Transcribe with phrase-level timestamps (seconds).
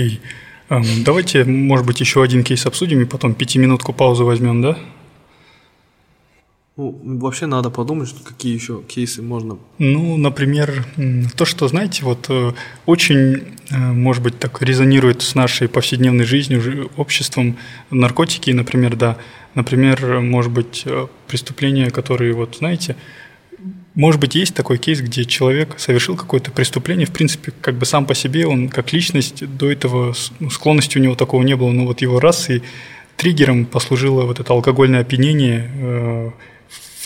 [0.00, 0.20] Окей.
[0.70, 4.78] Эм, давайте, может быть, еще один кейс обсудим и потом пятиминутку паузу возьмем, да?
[6.76, 9.58] Ну, вообще надо подумать, какие еще кейсы можно.
[9.78, 10.86] Ну, например,
[11.36, 12.52] то, что, знаете, вот э,
[12.86, 17.56] очень, э, может быть, так резонирует с нашей повседневной жизнью, обществом
[17.90, 19.18] наркотики, например, да.
[19.54, 22.96] Например, может быть, э, преступления, которые, вот, знаете,
[23.94, 28.06] может быть, есть такой кейс, где человек совершил какое-то преступление, в принципе, как бы сам
[28.06, 31.86] по себе, он как личность, до этого ну, склонности у него такого не было, но
[31.86, 32.62] вот его раз и
[33.16, 36.32] триггером послужило вот это алкогольное опьянение,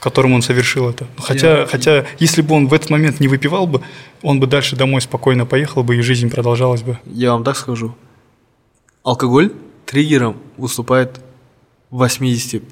[0.05, 1.07] которым он совершил это.
[1.17, 1.67] Хотя, я...
[1.67, 3.81] хотя, если бы он в этот момент не выпивал бы,
[4.21, 6.99] он бы дальше домой спокойно поехал бы, и жизнь продолжалась бы.
[7.07, 7.97] Я вам так скажу.
[9.03, 9.51] Алкоголь
[9.87, 11.21] триггером выступает
[11.91, 12.63] в 80%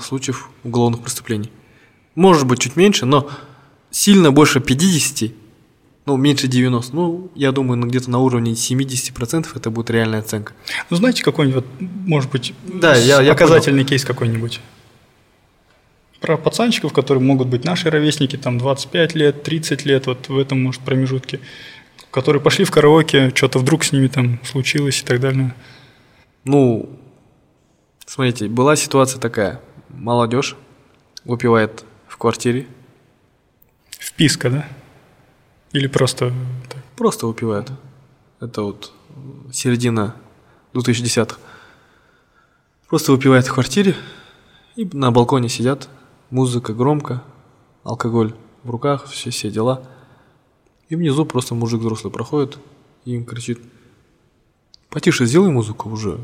[0.00, 1.50] случаев уголовных преступлений.
[2.14, 3.30] Может быть, чуть меньше, но
[3.90, 5.32] сильно больше 50,
[6.06, 10.52] ну, меньше 90, ну, я думаю, ну, где-то на уровне 70% это будет реальная оценка.
[10.90, 13.88] Ну, знаете, какой-нибудь, может быть, да, я, я показательный понял.
[13.88, 14.60] кейс какой-нибудь?
[16.24, 20.62] про пацанчиков, которые могут быть наши ровесники, там 25 лет, 30 лет, вот в этом,
[20.62, 21.38] может, промежутке,
[22.10, 25.54] которые пошли в караоке, что-то вдруг с ними там случилось и так далее.
[26.44, 26.98] Ну,
[28.06, 29.60] смотрите, была ситуация такая.
[29.90, 30.56] Молодежь
[31.26, 31.84] выпивает
[32.14, 32.68] в квартире.
[33.90, 34.68] Вписка, да?
[35.72, 36.32] Или просто...
[36.94, 37.72] Просто выпивают.
[38.38, 38.92] Это вот
[39.52, 40.14] середина
[40.74, 41.40] 2010-х.
[42.86, 43.96] Просто выпивает в квартире
[44.76, 45.88] и на балконе сидят,
[46.30, 47.24] музыка громко,
[47.82, 49.82] алкоголь в руках, все, все дела.
[50.88, 52.58] И внизу просто мужик взрослый проходит
[53.04, 53.58] и им кричит,
[54.88, 56.20] потише сделай музыку уже,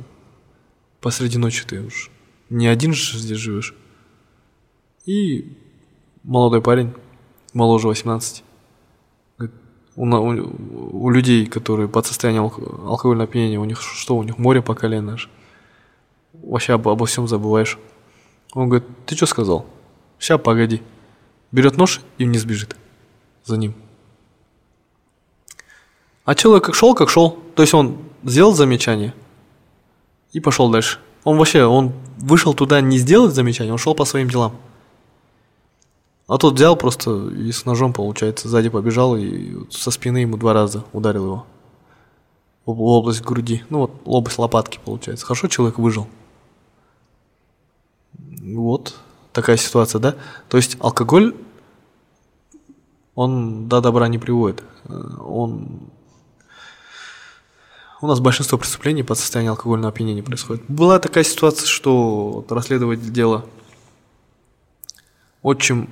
[1.00, 2.12] посреди ночи ты уж
[2.48, 3.74] не один же здесь живешь.
[5.04, 5.56] И
[6.22, 6.92] молодой парень,
[7.52, 8.44] моложе 18,
[9.38, 9.56] говорит,
[9.96, 14.62] у, у, у людей, которые под состоянием алкогольного опьянения, у них что, у них море
[14.62, 15.16] по колено
[16.32, 17.78] Вообще обо, обо всем забываешь.
[18.54, 19.66] Он говорит, ты что сказал?
[20.18, 20.82] Ща, погоди.
[21.52, 22.76] Берет нож и вниз бежит.
[23.44, 23.74] За ним.
[26.24, 27.38] А человек как шел, как шел.
[27.54, 29.14] То есть он сделал замечание
[30.32, 30.98] и пошел дальше.
[31.24, 34.56] Он вообще, он вышел туда не сделать замечание, он шел по своим делам.
[36.30, 40.52] А тот взял просто и с ножом, получается, сзади побежал и со спины ему два
[40.52, 41.46] раза ударил его.
[42.66, 43.64] В область груди.
[43.68, 45.26] Ну вот, область лопатки, получается.
[45.26, 46.06] Хорошо человек выжил.
[48.44, 48.94] Вот
[49.32, 50.14] такая ситуация, да?
[50.48, 51.34] То есть алкоголь,
[53.16, 54.62] он до добра не приводит.
[54.88, 55.80] Он...
[58.00, 60.62] У нас большинство преступлений под состоянием алкогольного опьянения происходит.
[60.68, 63.44] Была такая ситуация, что вот, расследователь дела
[65.42, 65.90] отчим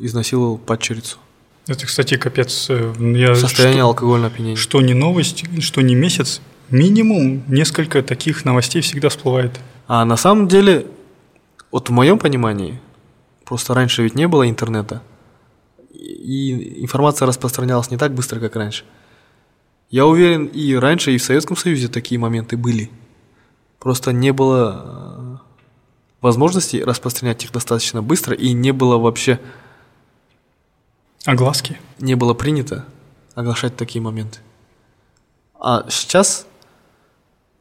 [0.00, 1.18] изнасиловал падчерицу.
[1.66, 2.66] Это, кстати, капец.
[2.68, 4.56] Э, я Состояние что, алкогольного опьянения.
[4.56, 6.40] Что не новость, что не месяц,
[6.70, 9.60] минимум несколько таких новостей всегда всплывает.
[9.86, 10.86] А на самом деле
[11.70, 12.80] вот в моем понимании,
[13.44, 15.02] просто раньше ведь не было интернета,
[15.92, 18.84] и информация распространялась не так быстро, как раньше.
[19.90, 22.90] Я уверен, и раньше, и в Советском Союзе такие моменты были.
[23.78, 25.36] Просто не было э,
[26.20, 29.40] возможности распространять их достаточно быстро, и не было вообще...
[31.24, 31.78] Огласки?
[31.98, 32.86] Не было принято
[33.34, 34.38] оглашать такие моменты.
[35.54, 36.46] А сейчас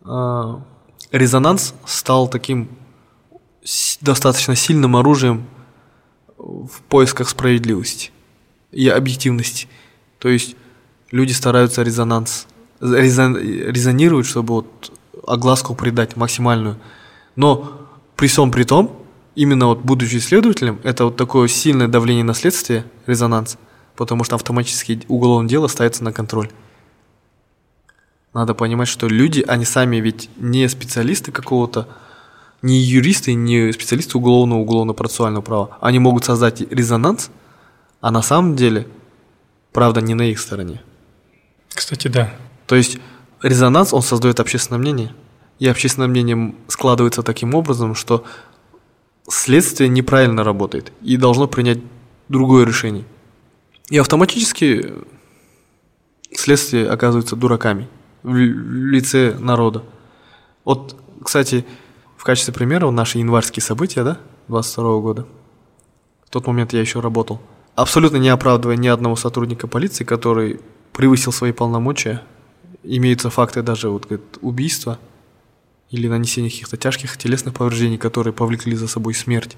[0.06, 0.56] э,
[1.12, 2.69] резонанс стал таким
[4.02, 5.46] достаточно сильным оружием
[6.38, 8.12] в поисках справедливости
[8.72, 9.68] и объективности.
[10.19, 10.56] То есть
[11.12, 12.48] люди стараются резонанс,
[12.80, 14.92] резон, резонируют, чтобы вот
[15.28, 16.78] огласку придать максимальную.
[17.36, 22.33] Но при всем при том, именно вот будучи исследователем, это вот такое сильное давление на
[22.33, 23.57] следствие, резонанс,
[23.95, 26.50] потому что автоматически уголовное дело ставится на контроль.
[28.33, 31.88] Надо понимать, что люди, они сами ведь не специалисты какого-то
[32.62, 35.77] не юристы, не специалисты уголовного, уголовно-процессуального права.
[35.81, 37.31] Они могут создать резонанс,
[38.01, 38.88] а на самом деле
[39.71, 40.81] правда не на их стороне.
[41.69, 42.33] Кстати, да.
[42.68, 42.98] То есть
[43.42, 45.13] резонанс, он создает общественное мнение.
[45.59, 48.24] И общественное мнение складывается таким образом, что
[49.30, 51.80] следствие неправильно работает и должно принять
[52.28, 53.06] другое решение.
[53.90, 54.94] И автоматически
[56.34, 57.88] следствие оказывается дураками
[58.24, 59.84] в лице народа.
[60.66, 61.66] Вот, кстати,
[62.18, 65.28] в качестве примера наши январские события, да, 22 года.
[66.26, 67.42] В тот момент я еще работал.
[67.76, 70.60] Абсолютно не оправдывая ни одного сотрудника полиции, который
[70.92, 72.24] превысил свои полномочия.
[72.84, 75.00] Имеются факты даже вот, говорит, убийства
[75.89, 79.57] или нанесения каких-то тяжких телесных повреждений, которые повлекли за собой смерть.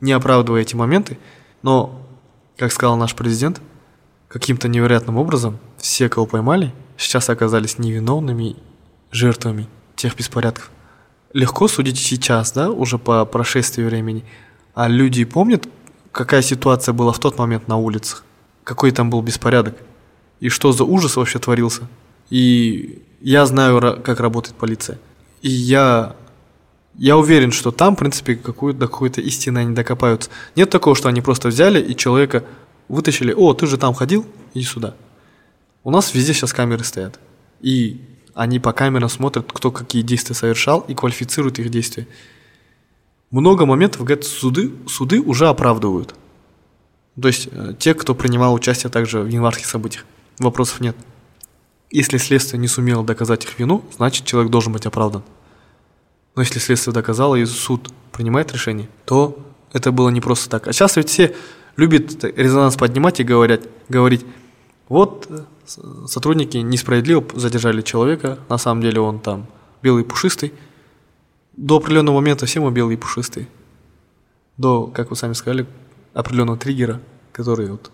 [0.00, 1.18] Не оправдывая эти моменты,
[1.62, 2.06] но,
[2.56, 3.60] как сказал наш президент,
[4.28, 8.56] каким-то невероятным образом все, кого поймали, сейчас оказались невиновными
[9.10, 10.70] жертвами тех беспорядков.
[11.32, 14.24] Легко судить сейчас, да, уже по прошествии времени.
[14.74, 15.68] А люди помнят,
[16.12, 18.24] какая ситуация была в тот момент на улицах,
[18.64, 19.76] какой там был беспорядок,
[20.40, 21.82] и что за ужас вообще творился.
[22.30, 24.98] И я знаю, как работает полиция.
[25.42, 26.16] И я,
[26.94, 30.30] я уверен, что там, в принципе, какую до какой-то они докопаются.
[30.56, 32.44] Нет такого, что они просто взяли и человека
[32.88, 33.32] вытащили.
[33.32, 34.26] О, ты же там ходил?
[34.54, 34.94] Иди сюда.
[35.82, 37.18] У нас везде сейчас камеры стоят.
[37.60, 38.00] И
[38.34, 42.06] они по камерам смотрят, кто какие действия совершал и квалифицируют их действия.
[43.30, 46.14] Много моментов, говорят, суды, суды уже оправдывают.
[47.20, 50.04] То есть э, те, кто принимал участие также в январских событиях.
[50.38, 50.96] Вопросов нет.
[51.90, 55.24] Если следствие не сумело доказать их вину, значит человек должен быть оправдан.
[56.36, 59.36] Но если следствие доказало и суд принимает решение, то
[59.72, 60.68] это было не просто так.
[60.68, 61.34] А сейчас ведь все
[61.76, 64.24] любят резонанс поднимать и говорят, говорить,
[64.88, 65.44] вот э,
[66.06, 69.46] сотрудники несправедливо задержали человека, на самом деле он там
[69.82, 70.52] белый пушистый.
[71.56, 73.48] До определенного момента все мы белые пушистые.
[74.56, 75.66] До, как вы сами сказали,
[76.14, 77.00] определенного триггера,
[77.32, 77.90] который вот...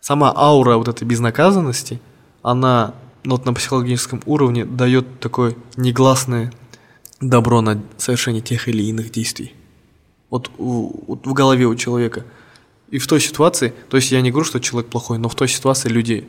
[0.00, 2.00] Сама аура вот этой безнаказанности–
[2.50, 6.50] она ну, вот на психологическом уровне дает такое негласное
[7.20, 9.52] добро на совершение тех или иных действий.
[10.30, 12.24] Вот, у, вот в голове у человека.
[12.90, 15.46] И в той ситуации, то есть я не говорю, что человек плохой, но в той
[15.46, 16.26] ситуации люди,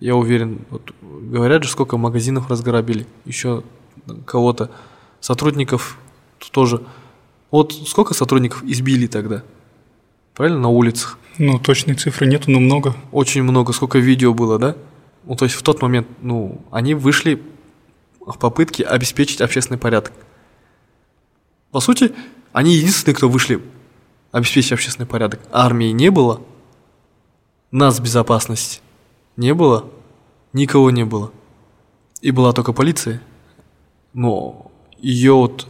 [0.00, 3.62] я уверен, вот говорят же, сколько магазинов разграбили, еще
[4.26, 4.68] кого-то,
[5.20, 5.96] сотрудников
[6.50, 6.82] тоже.
[7.52, 9.44] Вот сколько сотрудников избили тогда?
[10.34, 11.18] Правильно, на улицах?
[11.38, 12.96] Ну, точной цифры нету, но много.
[13.12, 13.72] Очень много.
[13.72, 14.76] Сколько видео было, да?
[15.24, 17.42] Ну, то есть в тот момент, ну, они вышли
[18.20, 20.12] в попытке обеспечить общественный порядок.
[21.70, 22.12] По сути,
[22.52, 23.62] они единственные, кто вышли
[24.30, 25.40] обеспечить общественный порядок.
[25.52, 26.40] Армии не было,
[27.70, 28.82] нас безопасность
[29.36, 29.88] не было,
[30.52, 31.32] никого не было.
[32.20, 33.22] И была только полиция.
[34.12, 35.68] Но ее вот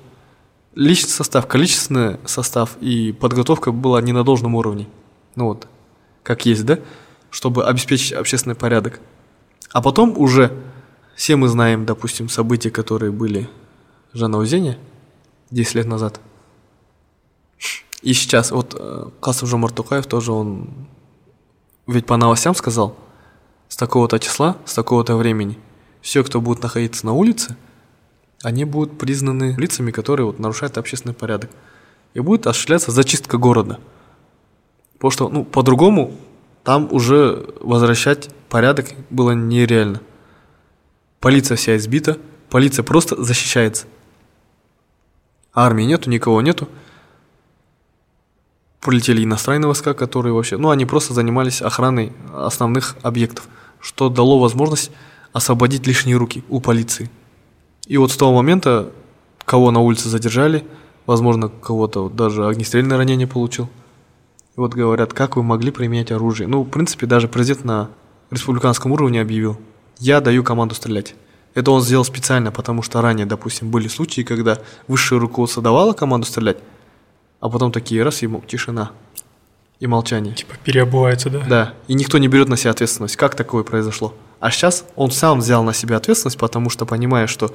[0.75, 4.89] личный состав, количественный состав и подготовка была не на должном уровне.
[5.35, 5.69] Ну вот,
[6.23, 6.79] как есть, да?
[7.31, 9.01] Чтобы обеспечить общественный порядок.
[9.73, 10.53] А потом уже
[11.17, 13.49] все мы знаем, допустим, события, которые были
[14.13, 14.79] в Жанаузене
[15.51, 16.21] 10 лет назад.
[18.03, 20.69] И сейчас, вот э, Касым Жомар Тукаев тоже, он
[21.87, 22.97] ведь по новостям сказал,
[23.69, 25.59] с такого-то числа, с такого-то времени,
[26.01, 27.57] все, кто будет находиться на улице,
[28.43, 31.51] они будут признаны лицами, которые вот нарушают общественный порядок.
[32.15, 33.79] И будет осуществляться зачистка города.
[34.95, 36.13] Потому что, ну, по-другому
[36.65, 40.03] там уже возвращать порядок было нереально.
[41.21, 42.19] Полиция вся избита,
[42.51, 43.87] полиция просто защищается.
[45.55, 46.69] Армии нету, никого нету.
[48.83, 53.49] Прилетели иностранные войска, которые вообще, ну, они просто занимались охраной основных объектов,
[53.81, 54.91] что дало возможность
[55.33, 57.11] освободить лишние руки у полиции.
[57.87, 58.93] И вот с того момента,
[59.47, 60.63] кого на улице задержали,
[61.07, 63.71] возможно, кого-то вот даже огнестрельное ранение получил–
[64.57, 66.47] вот говорят, как вы могли применять оружие.
[66.47, 67.91] Ну, в принципе, даже президент на
[68.35, 69.59] республиканском уровне объявил,
[69.99, 71.15] я даю команду стрелять.
[71.55, 74.59] Это он сделал специально, потому что ранее, допустим, были случаи, когда
[74.89, 76.59] высшее руководство давало команду стрелять,
[77.41, 78.93] а потом такие раз ему тишина
[79.81, 80.35] и молчание.
[80.35, 81.45] Типа переобувается, да?
[81.49, 83.17] Да, и никто не берет на себя ответственность.
[83.17, 84.15] Как такое произошло?
[84.41, 87.55] А сейчас он сам взял на себя ответственность, потому что понимая, что...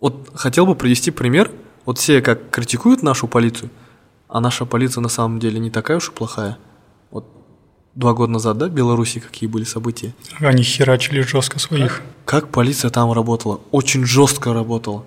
[0.00, 1.50] Вот хотел бы привести пример.
[1.84, 3.70] Вот все как критикуют нашу полицию–
[4.30, 6.56] а наша полиция на самом деле не такая уж и плохая.
[7.94, 10.14] Два года назад, да, в Беларуси какие были события?
[10.38, 12.02] Они херачили жестко своих.
[12.24, 13.60] Как, как полиция там работала?
[13.72, 15.04] Очень жестко работала.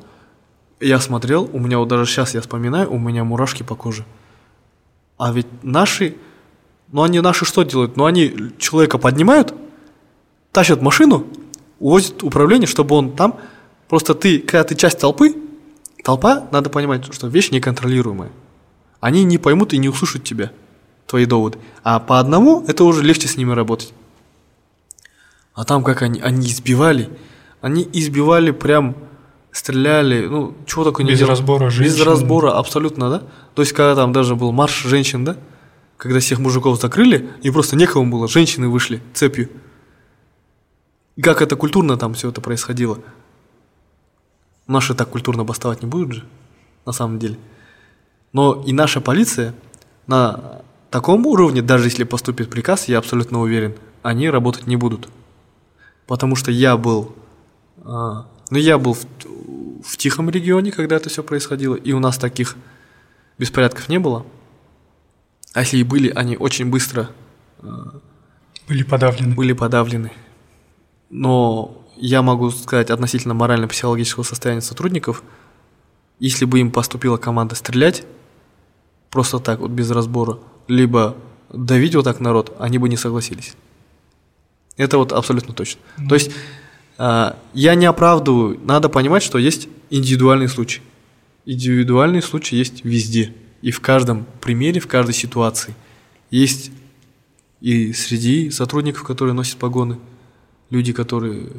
[0.80, 4.06] Я смотрел, у меня вот даже сейчас я вспоминаю, у меня мурашки по коже.
[5.18, 6.16] А ведь наши,
[6.92, 7.96] ну они наши что делают?
[7.96, 9.54] Ну они человека поднимают,
[10.52, 11.26] тащат машину,
[11.80, 13.40] увозят управление, чтобы он там,
[13.88, 15.36] просто ты, когда ты часть толпы,
[16.04, 18.32] толпа, надо понимать, что вещь неконтролируемая
[19.04, 20.54] они не поймут и не услышат тебя,
[21.14, 21.60] твои доводы.
[21.84, 23.94] А по одному это уже легче с ними работать.
[25.54, 27.08] А там как они, они избивали,
[27.62, 28.96] они избивали прям,
[29.52, 31.94] стреляли, ну, чего такое Без разбора женщин.
[31.94, 33.24] Без разбора, абсолютно, да?
[33.54, 35.38] То есть, когда там даже был марш женщин, да?
[35.98, 39.50] Когда всех мужиков закрыли, и просто некому было, женщины вышли цепью.
[41.22, 42.98] Как это культурно там все это происходило.
[44.66, 46.24] Наши так культурно бастовать не будут же,
[46.88, 47.38] на самом деле.
[48.32, 49.54] Но и наша полиция
[50.08, 50.64] на
[50.94, 53.74] таком уровне, даже если поступит приказ, я абсолютно уверен,
[54.04, 55.10] они работать не будут.
[56.06, 57.16] Потому что я был,
[57.84, 59.04] а, ну я был в,
[59.84, 62.56] в тихом регионе, когда это все происходило, и у нас таких
[63.40, 64.24] беспорядков не было.
[65.56, 67.10] А если и были, они очень быстро
[67.64, 68.00] а,
[68.68, 69.34] Были подавлены.
[69.34, 70.12] были подавлены.
[71.10, 75.24] Но я могу сказать относительно морально-психологического состояния сотрудников,
[76.20, 78.06] если бы им поступила команда стрелять,
[79.10, 81.16] просто так, вот без разбора, либо
[81.52, 83.56] давить вот так народ, они бы не согласились.
[84.78, 85.82] Это вот абсолютно точно.
[86.10, 86.32] То есть
[86.98, 90.82] а, я не оправдываю, надо понимать, что есть индивидуальный случай.
[91.46, 93.34] Индивидуальный случай есть везде.
[93.62, 95.76] И в каждом примере, в каждой ситуации.
[96.32, 96.72] Есть
[97.62, 100.00] и среди сотрудников, которые носят погоны,
[100.70, 101.50] люди, которые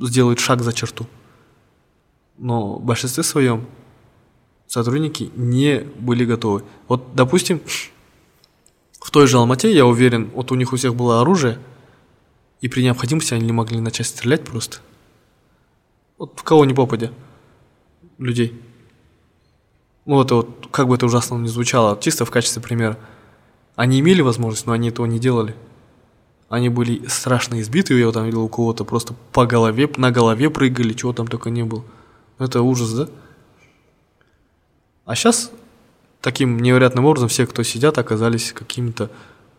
[0.00, 1.06] сделают шаг за черту.
[2.36, 3.66] Но в большинстве своем
[4.68, 6.62] сотрудники не были готовы.
[6.86, 7.60] Вот, допустим,
[9.00, 11.58] в той же Алмате, я уверен, вот у них у всех было оружие,
[12.60, 14.78] и при необходимости они не могли начать стрелять просто.
[16.18, 17.10] Вот в кого не попадя
[18.18, 18.60] людей.
[20.04, 22.98] Ну, это вот, как бы это ужасно не звучало, чисто в качестве примера.
[23.76, 25.54] Они имели возможность, но они этого не делали.
[26.48, 30.94] Они были страшно избиты, я там видел у кого-то просто по голове, на голове прыгали,
[30.94, 31.84] чего там только не было.
[32.38, 33.08] Это ужас, да?
[35.08, 35.50] А сейчас
[36.20, 39.10] таким невероятным образом все, кто сидят, оказались какими-то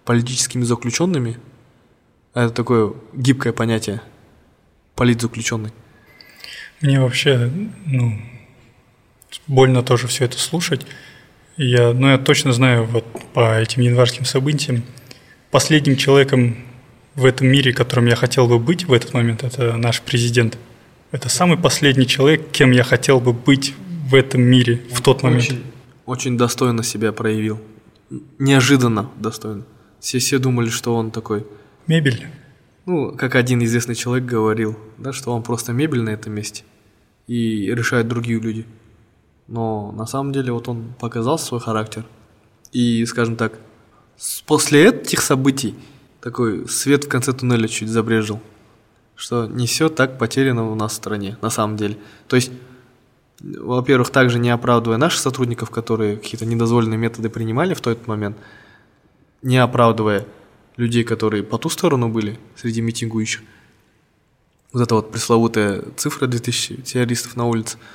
[0.06, 1.39] политическими заключенными.
[2.36, 4.00] Это такое гибкое понятие.
[4.94, 5.72] Политзаключенный.
[6.82, 7.51] Мне вообще,
[7.88, 8.22] ну,
[9.48, 10.86] больно тоже все это слушать.
[11.58, 14.84] Я, ну, я точно знаю вот по этим январским событиям,
[15.50, 16.58] последним человеком
[17.15, 20.60] в этом мире, которым я хотел бы быть в этот момент, это наш президент.
[21.10, 23.74] Это самый последний человек, кем я хотел бы быть
[24.09, 25.43] в этом мире в тот момент.
[25.43, 25.63] Очень,
[26.05, 27.59] очень достойно себя проявил.
[28.39, 29.65] Неожиданно достойно.
[29.99, 31.45] Все, все думали, что он такой...
[31.87, 32.27] Мебель.
[32.85, 36.63] Ну, как один известный человек говорил, да, что он просто мебель на этом месте.
[37.27, 38.65] И решают другие люди.
[39.47, 42.03] Но на самом деле вот он показал свой характер.
[42.71, 43.59] И, скажем так,
[44.47, 45.75] после этих событий
[46.21, 48.39] такой свет в конце туннеля чуть забрежил.
[49.15, 51.97] Что не все так потеряно у нас в стране, на самом деле.
[52.27, 52.51] То есть,
[53.39, 58.38] во-первых, также не оправдывая наших сотрудников, которые какие-то недозволенные методы принимали в тот момент,
[59.41, 60.25] не оправдывая
[60.77, 63.41] людей, которые по ту сторону были среди митингующих.
[64.72, 67.77] Вот эта вот пресловутая цифра 2000 террористов на улице–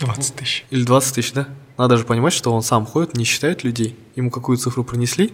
[0.00, 0.66] 20 тысяч.
[0.70, 1.48] Или 20 тысяч, да?
[1.76, 3.96] Надо же понимать, что он сам ходит, не считает людей.
[4.16, 5.32] Ему какую цифру принесли,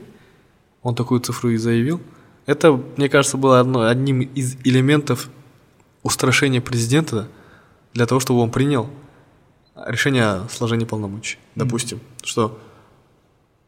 [0.82, 2.00] он такую цифру и заявил.
[2.46, 5.28] Это, мне кажется, было одно, одним из элементов
[6.02, 7.28] устрашения президента
[7.92, 8.88] для того, чтобы он принял
[9.86, 11.38] решение о сложении полномочий.
[11.54, 12.26] Допустим, mm-hmm.
[12.26, 12.58] что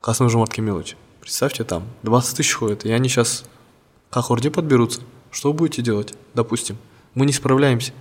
[0.01, 3.45] Касым Жумарт Кемилович, представьте, там 20 тысяч ходят, и они сейчас
[4.11, 5.01] к Ахурде подберутся.
[5.31, 6.15] Что вы будете делать?
[6.35, 6.77] Допустим.
[7.15, 7.93] Мы не справляемся.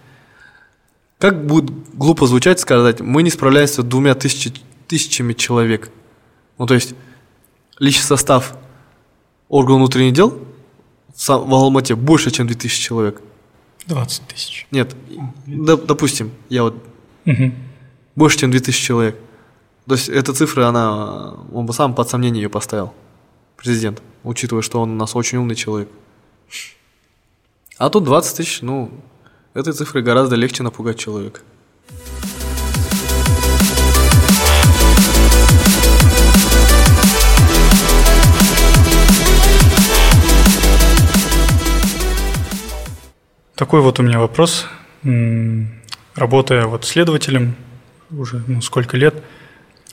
[1.18, 4.54] Как будет глупо звучать сказать, мы не справляемся с двумя тысячи,
[4.88, 5.92] тысячами человек.
[6.58, 6.96] Ну, то есть,
[7.78, 8.56] личный состав
[9.50, 10.40] органов внутренних дел
[11.16, 13.22] в Алмате больше, чем 2000 человек.
[13.88, 14.68] 20 тысяч.
[14.72, 14.96] Нет,
[15.46, 16.76] доп, допустим, я вот
[17.26, 17.52] угу.
[18.20, 19.16] Больше, чем 2000 человек.
[19.88, 22.94] То есть, эта цифра, она, он бы сам под сомнение ее поставил,
[23.58, 25.90] президент, учитывая, что он у нас очень умный человек.
[27.80, 28.92] А тут 20 тысяч, ну,
[29.56, 31.42] Этой цифрой гораздо легче напугать человека.
[43.56, 44.68] Такой вот у меня вопрос.
[46.14, 47.56] Работая вот следователем
[48.12, 49.16] уже ну, сколько лет,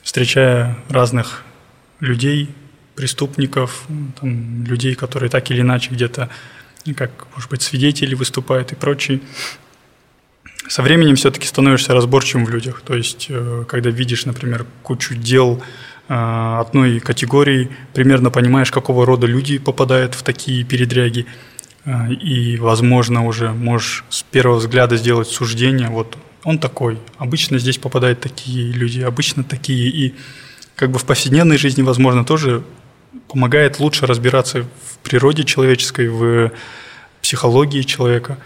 [0.03, 1.45] встречая разных
[2.01, 2.51] людей,
[2.95, 3.85] преступников,
[4.21, 6.31] там, людей, которые так или иначе где-то
[6.95, 9.21] как, может быть, свидетели выступают и прочие.
[10.69, 12.83] Со временем все-таки становишься разборчивым в людях.
[12.83, 15.63] То есть, э, когда видишь, например, кучу дел
[16.09, 16.15] э,
[16.61, 21.27] одной категории, примерно понимаешь, какого рода люди попадают в такие передряги,
[21.85, 26.17] э, и, возможно, уже можешь с первого взгляда сделать суждение, вот
[26.47, 30.15] он такой, обычно здесь попадают такие люди, обычно такие, и
[30.77, 32.63] как бы в повседневной жизни, возможно, тоже
[33.27, 36.53] помогает лучше разбираться в природе человеческой, в
[37.21, 38.39] психологии человека.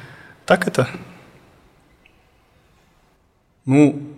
[0.47, 0.89] Так это?
[3.67, 4.17] Ну,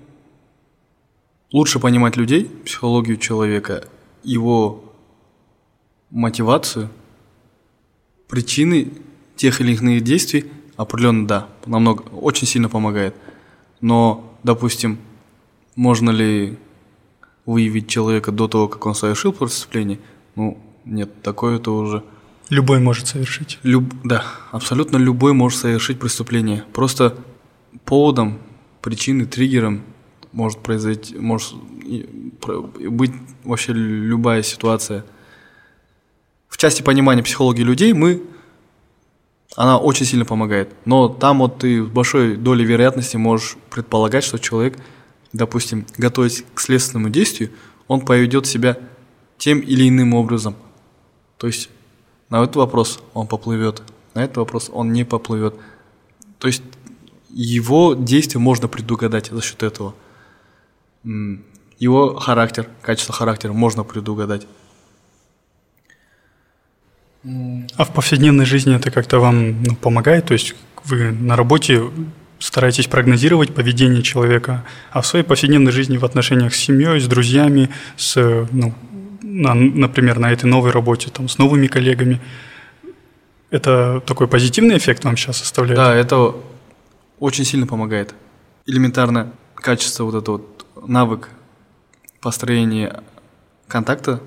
[1.51, 3.89] лучше понимать людей, психологию человека,
[4.23, 4.95] его
[6.11, 6.89] мотивацию,
[8.29, 8.93] причины
[9.35, 10.45] тех или иных действий,
[10.77, 13.17] определенно да, намного, очень сильно помогает.
[13.83, 14.99] Но, допустим,
[15.77, 16.59] можно ли
[17.45, 19.99] выявить человека до того, как он совершил преступление–
[20.35, 22.03] ну, нет, такое это уже...
[22.49, 23.59] Любой может совершить.
[23.63, 23.85] Люб...
[24.05, 26.65] Да, абсолютно любой может совершить преступление.
[26.73, 27.17] Просто
[27.85, 28.39] поводом,
[28.81, 29.83] причиной, триггером
[30.33, 33.13] может произойти, может быть
[33.45, 35.05] вообще любая ситуация.
[36.49, 38.23] В части понимания психологии людей мы
[39.57, 40.75] она очень сильно помогает.
[40.85, 44.79] Но там вот ты с большой долей вероятности можешь предполагать, что человек,
[45.33, 47.51] допустим, готовясь к следственному действию,
[47.89, 48.79] он поведет себя
[49.39, 50.55] тем или иным образом.
[51.37, 51.69] То есть
[52.31, 53.83] на этот вопрос он поплывет,
[54.15, 55.55] на этот вопрос он не поплывет.
[56.39, 56.63] То есть
[57.29, 59.95] его действия можно предугадать за счет этого.
[61.79, 64.47] Его характер, качество характера можно предугадать.
[67.25, 70.27] А в повседневной жизни это как-то вам ну, помогает?
[70.27, 71.83] То есть вы на работе
[72.41, 77.71] стараетесь прогнозировать поведение человека, а в своей повседневной жизни в отношениях с семьей, с друзьями,
[77.97, 78.17] с,
[78.51, 78.75] ну,
[79.23, 82.21] на, например, на этой новой работе, там, с новыми коллегами,
[83.51, 85.77] это такой позитивный эффект вам сейчас оставляет?
[85.77, 86.35] Да, это
[87.21, 88.15] очень сильно помогает.
[88.67, 91.29] Элементарно качество вот этот вот навык
[92.21, 93.03] построения
[93.69, 94.21] контакта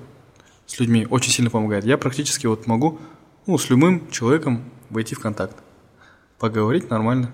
[0.66, 1.84] с людьми очень сильно помогает.
[1.84, 2.98] Я практически вот могу
[3.46, 5.56] ну, с любым человеком войти в контакт,
[6.38, 7.30] поговорить нормально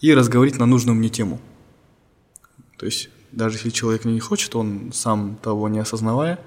[0.00, 1.40] и разговорить на нужную мне тему.
[2.76, 6.38] То есть даже если человек не хочет, он сам того не осознавая,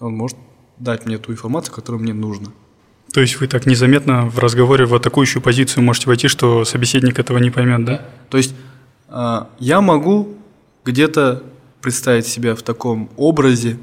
[0.00, 0.38] он может
[0.78, 2.52] дать мне ту информацию, которую мне нужно.
[3.12, 7.38] То есть вы так незаметно в разговоре в атакующую позицию можете войти, что собеседник этого
[7.38, 8.08] не поймет, да?
[8.30, 8.54] То есть
[9.08, 10.36] э, я могу
[10.84, 11.42] где-то
[11.82, 13.78] представить себя в таком образе,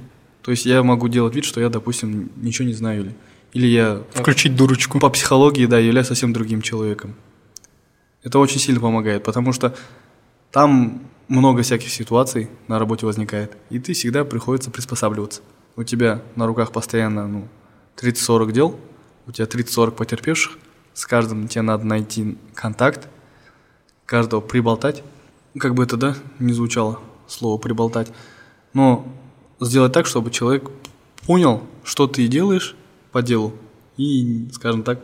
[0.50, 3.16] то есть я могу делать вид, что я, допустим, ничего не знаю или,
[3.54, 4.02] или я...
[4.16, 5.00] Включить дурочку.
[5.00, 7.14] По психологии, да, являюсь совсем другим человеком.
[8.24, 9.76] Это очень сильно помогает, потому что
[10.50, 15.44] там много всяких ситуаций на работе возникает, и ты всегда приходится приспосабливаться.
[15.76, 17.48] У тебя на руках постоянно ну,
[17.98, 18.80] 30-40 дел,
[19.28, 20.58] у тебя 30-40 потерпевших,
[20.96, 23.08] с каждым тебе надо найти контакт,
[24.08, 25.04] каждого приболтать.
[25.60, 28.12] Как бы это, да, не звучало, слово приболтать.
[28.74, 29.08] Но
[29.60, 30.70] сделать так, чтобы человек
[31.26, 32.76] понял, что ты делаешь
[33.12, 33.54] по делу,
[33.98, 35.02] и, скажем так,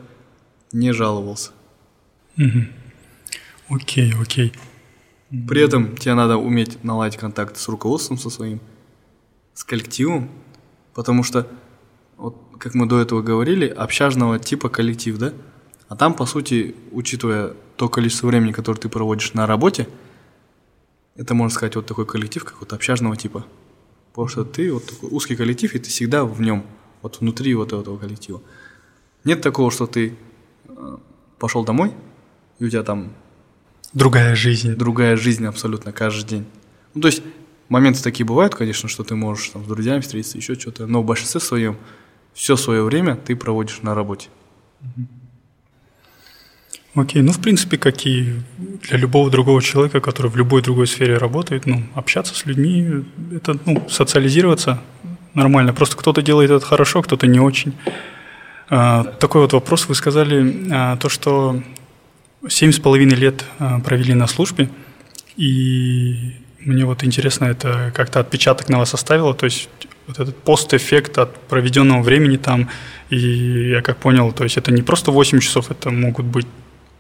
[0.72, 1.52] не жаловался.
[2.38, 3.76] Угу.
[3.76, 4.54] Окей, окей.
[5.48, 8.62] При этом тебе надо уметь наладить контакт с руководством со своим,
[9.54, 10.30] с коллективом,
[10.94, 11.48] потому что,
[12.18, 15.34] вот как мы до этого говорили, общажного типа коллектив, да?
[15.88, 19.88] А там, по сути, учитывая то количество времени, которое ты проводишь на работе,
[21.16, 23.46] это, можно сказать, вот такой коллектив, как вот общажного типа.
[24.16, 26.66] Потому что ты вот такой узкий коллектив, и ты всегда в нем,
[27.02, 28.42] вот внутри вот этого коллектива.
[29.26, 30.16] Нет такого, что ты
[30.70, 30.98] э,
[31.38, 31.92] пошел домой,
[32.60, 33.12] и у тебя там...
[33.92, 34.74] Другая жизнь.
[34.76, 36.46] Другая жизнь абсолютно каждый день.
[36.94, 37.24] Ну, то есть
[37.68, 41.06] моменты такие бывают, конечно, что ты можешь там с друзьями встретиться, еще что-то, но в
[41.06, 41.76] большинстве своем
[42.34, 44.30] все свое время ты проводишь на работе.
[46.96, 51.18] Окей, ну в принципе, как и для любого другого человека, который в любой другой сфере
[51.18, 53.04] работает, ну, общаться с людьми,
[53.34, 54.80] это, ну, социализироваться
[55.34, 55.74] нормально.
[55.74, 57.74] Просто кто-то делает это хорошо, кто-то не очень.
[58.70, 59.88] А, такой вот вопрос.
[59.90, 61.62] Вы сказали а, то, что
[62.48, 64.70] семь с половиной лет а, провели на службе,
[65.36, 69.70] и мне вот интересно, это как-то отпечаток на вас оставило, то есть
[70.08, 72.70] вот этот постэффект от проведенного времени там,
[73.10, 76.48] и я как понял, то есть это не просто 8 часов, это могут быть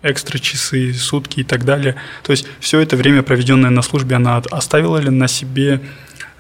[0.04, 1.96] экстра часы, сутки и так далее.
[2.24, 5.82] То есть все это время, проведенное на службе, она оставила ли на себе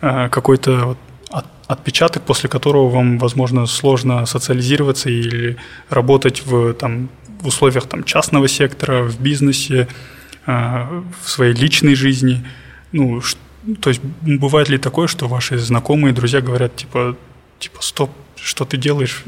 [0.01, 0.97] э, какой-то
[1.67, 5.57] отпечаток, после которого вам, возможно, сложно социализироваться или
[5.89, 7.09] работать в, там,
[7.41, 9.87] в условиях там, частного сектора, в бизнесе,
[10.45, 12.45] э, в своей личной жизни.
[12.91, 13.21] Ну,
[13.81, 17.17] то есть бывает ли такое, что ваши знакомые, друзья говорят, типа,
[17.59, 19.23] типа, стоп, что ты делаешь?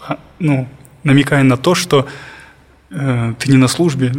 [0.00, 0.68] А, ну,
[1.04, 2.06] намекая на то, что
[2.90, 4.12] Э, ты не на службе,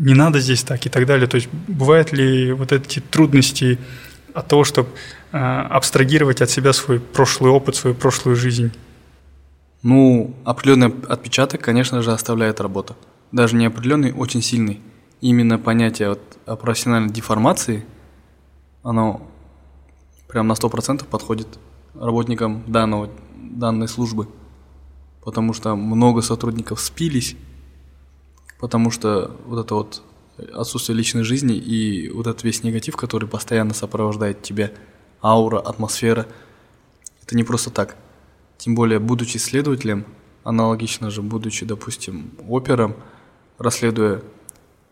[0.00, 1.26] не надо здесь так и так далее.
[1.26, 3.78] То есть бывают ли вот эти трудности
[4.34, 4.88] от того, чтобы
[5.32, 8.72] э, абстрагировать от себя свой прошлый опыт, свою прошлую жизнь?
[9.82, 12.94] Ну, определенный отпечаток, конечно же, оставляет работа.
[13.32, 14.80] Даже не определенный, очень сильный.
[15.20, 17.84] Именно понятие вот о профессиональной деформации,
[18.82, 19.26] оно
[20.28, 21.46] прям на 100% подходит
[21.94, 24.28] работникам данного, данной службы.
[25.24, 27.36] Потому что много сотрудников спились,
[28.62, 30.02] потому что вот это вот
[30.54, 34.70] отсутствие личной жизни и вот этот весь негатив, который постоянно сопровождает тебя,
[35.20, 36.28] аура, атмосфера,
[37.24, 37.96] это не просто так.
[38.58, 40.06] Тем более, будучи следователем,
[40.44, 42.94] аналогично же, будучи, допустим, опером,
[43.58, 44.22] расследуя,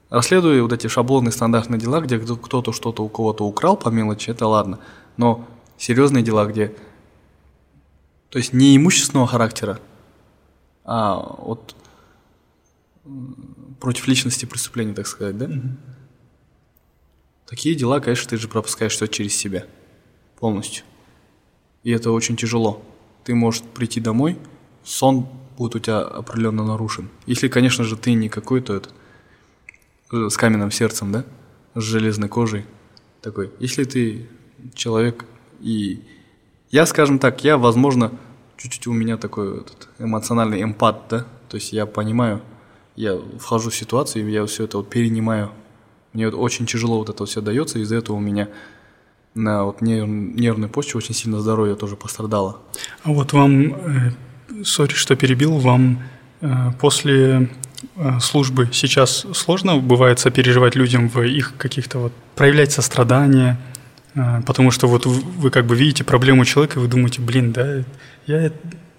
[0.09, 4.49] расследуя вот эти шаблонные стандартные дела, где кто-то что-то у кого-то украл по мелочи, это
[4.49, 4.81] ладно.
[5.17, 5.47] Но
[5.79, 6.75] серьезные дела, где,
[8.31, 9.79] то есть не имущественного характера,
[10.85, 11.77] а вот
[13.81, 15.47] против личности преступления, так сказать, да?
[15.47, 15.69] Угу.
[17.47, 19.67] Такие дела, конечно, ты же пропускаешь все через себя
[20.39, 20.85] полностью.
[21.83, 22.85] И это очень тяжело.
[23.25, 24.39] Ты можешь прийти домой
[24.85, 27.09] сон будет у тебя определенно нарушен.
[27.27, 28.95] Если, конечно же, ты не какой-то этот,
[30.13, 31.25] э, с каменным сердцем, да,
[31.75, 32.65] с железной кожей
[33.21, 33.53] такой.
[33.61, 34.29] Если ты
[34.75, 35.27] человек
[35.61, 36.03] и
[36.71, 38.13] я, скажем так, я, возможно,
[38.57, 42.41] чуть-чуть у меня такой этот эмоциональный эмпат, да, то есть я понимаю,
[43.01, 45.51] я вхожу в ситуацию, я все это вот перенимаю.
[46.13, 48.49] Мне вот очень тяжело вот это все дается, из-за этого у меня
[49.35, 52.59] на вот нерв, нервной почве очень сильно здоровье тоже пострадало.
[53.05, 54.13] А вот вам, э,
[54.65, 56.03] сори, что перебил, вам
[56.41, 57.49] э, после
[57.97, 63.57] э, службы сейчас сложно бывает сопереживать людям в их каких-то вот проявлять сострадание,
[64.47, 67.85] потому что вот вы как бы видите проблему человека, и вы думаете, блин, да,
[68.27, 68.51] я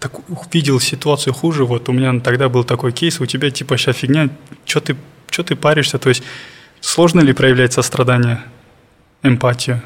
[0.01, 0.13] так,
[0.51, 4.29] видел ситуацию хуже, вот у меня тогда был такой кейс, у тебя типа сейчас фигня,
[4.65, 4.97] что ты,
[5.29, 6.23] что ты паришься, то есть
[6.79, 8.43] сложно ли проявлять сострадание,
[9.21, 9.83] эмпатию?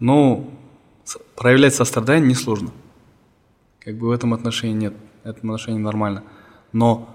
[0.00, 0.50] Ну,
[1.36, 2.70] проявлять сострадание несложно.
[3.80, 4.94] Как бы в этом отношении нет.
[5.24, 6.22] В этом отношении нормально.
[6.72, 7.14] Но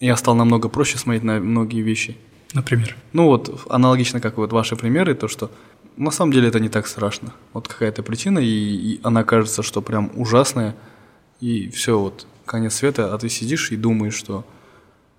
[0.00, 2.16] я стал намного проще смотреть на многие вещи.
[2.54, 2.96] Например?
[3.12, 5.50] Ну вот, аналогично, как вот ваши примеры, то, что
[5.96, 7.34] на самом деле это не так страшно.
[7.52, 10.74] Вот какая-то причина, и, и она кажется, что прям ужасная,
[11.40, 14.44] и все, вот, конец света, а ты сидишь и думаешь, что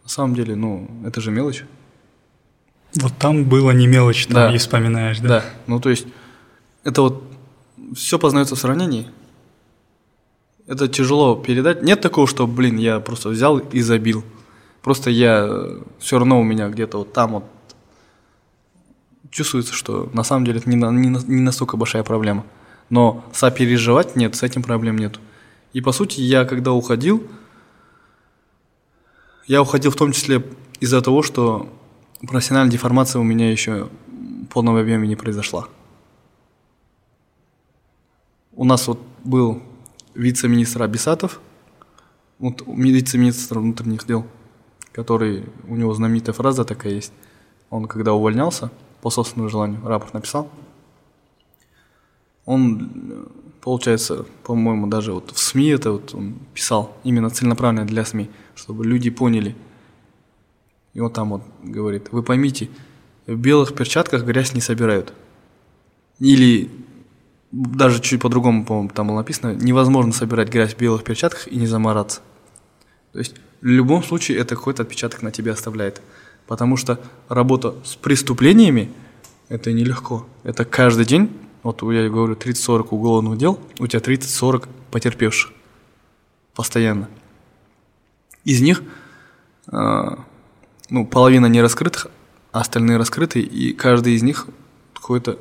[0.03, 1.63] на самом деле, ну, это же мелочь.
[2.95, 4.55] Вот там было не мелочь, там да.
[4.55, 5.27] и вспоминаешь, да?
[5.27, 6.07] Да, ну то есть
[6.83, 7.23] это вот
[7.95, 9.07] все познается в сравнении.
[10.65, 11.81] Это тяжело передать.
[11.81, 14.23] Нет такого, что, блин, я просто взял и забил.
[14.81, 15.67] Просто я
[15.99, 17.43] все равно у меня где-то вот там вот
[19.29, 22.45] чувствуется, что на самом деле это не, не, не настолько большая проблема.
[22.89, 25.19] Но сопереживать нет, с этим проблем нет.
[25.73, 27.27] И по сути, я когда уходил,
[29.47, 30.43] я уходил в том числе
[30.79, 31.69] из-за того, что
[32.21, 35.67] профессиональная деформация у меня еще в полном объеме не произошла.
[38.53, 39.61] У нас вот был
[40.15, 41.39] вице-министр Абисатов,
[42.39, 44.25] вот вице-министр внутренних дел,
[44.91, 47.13] который, у него знаменитая фраза такая есть.
[47.69, 50.49] Он, когда увольнялся, по собственному желанию, рапорт написал,
[52.45, 53.29] он,
[53.61, 58.85] получается, по-моему, даже вот в СМИ это вот он писал, именно целенаправленно для СМИ, чтобы
[58.85, 59.55] люди поняли.
[60.93, 62.69] И он там вот говорит, вы поймите,
[63.27, 65.13] в белых перчатках грязь не собирают.
[66.19, 66.69] Или
[67.51, 71.67] даже чуть по-другому, по-моему, там было написано, невозможно собирать грязь в белых перчатках и не
[71.67, 72.21] замораться.
[73.13, 76.01] То есть в любом случае это какой-то отпечаток на тебя оставляет.
[76.47, 78.91] Потому что работа с преступлениями–
[79.49, 80.27] это нелегко.
[80.43, 81.29] Это каждый день,
[81.63, 85.51] вот я говорю, 30-40 уголовных дел, у тебя 30-40 потерпевших
[86.53, 87.09] постоянно.
[88.43, 88.83] Из них
[89.71, 90.07] э,
[90.89, 92.07] ну, половина не раскрытых,
[92.51, 94.47] а остальные раскрыты, и каждый из них
[94.93, 95.37] какой-то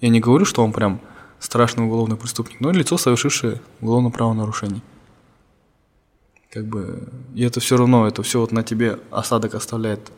[0.00, 1.00] я не говорю, что он прям
[1.38, 4.82] страшный уголовный преступник, но лицо, совершившее уголовное правонарушение.
[6.50, 10.10] Как бы, и это все равно, это все вот на тебе осадок оставляет.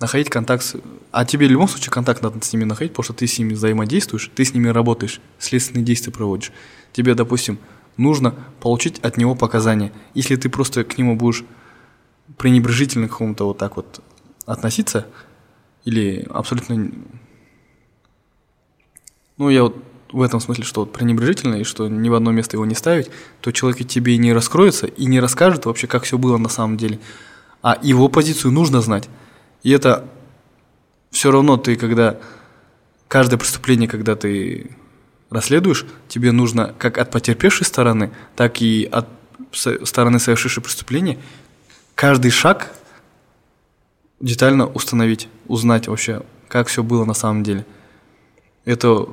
[0.00, 0.76] Находить контакт с...
[1.10, 3.54] А тебе в любом случае контакт надо с ними находить, потому что ты с ними
[3.54, 6.52] взаимодействуешь, ты с ними работаешь, следственные действия проводишь.
[6.92, 7.58] Тебе, допустим,
[7.96, 9.92] нужно получить от него показания.
[10.14, 11.44] Если ты просто к нему будешь
[12.36, 14.00] пренебрежительно к какому-то вот так вот
[14.46, 15.06] относиться,
[15.84, 16.90] или абсолютно
[19.38, 19.76] ну, я вот
[20.12, 23.10] в этом смысле, что вот пренебрежительно, и что ни в одно место его не ставить,
[23.40, 26.76] то человек тебе и не раскроется, и не расскажет вообще, как все было на самом
[26.76, 26.98] деле.
[27.62, 29.08] А его позицию нужно знать.
[29.62, 30.08] И это
[31.10, 32.18] все равно ты, когда
[33.08, 34.70] каждое преступление, когда ты
[35.30, 39.08] расследуешь, тебе нужно как от потерпевшей стороны, так и от
[39.84, 41.18] стороны совершившей преступление
[41.98, 42.72] каждый шаг
[44.20, 47.66] детально установить, узнать вообще, как все было на самом деле.
[48.64, 49.08] Это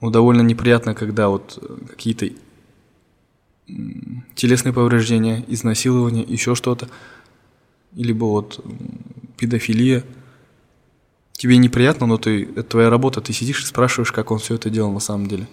[0.00, 2.30] ну, довольно неприятно, когда вот какие-то
[4.34, 6.88] телесные повреждения, изнасилование, еще что-то,
[7.94, 8.64] либо вот
[9.42, 10.04] педофилия.
[11.32, 14.70] Тебе неприятно, но ты, это твоя работа, ты сидишь и спрашиваешь, как он все это
[14.70, 15.48] делал на самом деле.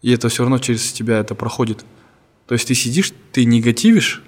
[0.00, 1.84] И это все равно через тебя это проходит.
[2.46, 4.22] То есть ты сидишь, ты негативишь,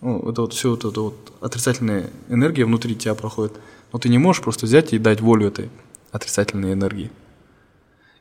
[0.00, 3.54] ну, это вот все вот эта вот отрицательная энергия внутри тебя проходит,
[3.92, 5.68] но ты не можешь просто взять и дать волю этой
[6.12, 7.10] отрицательной энергии.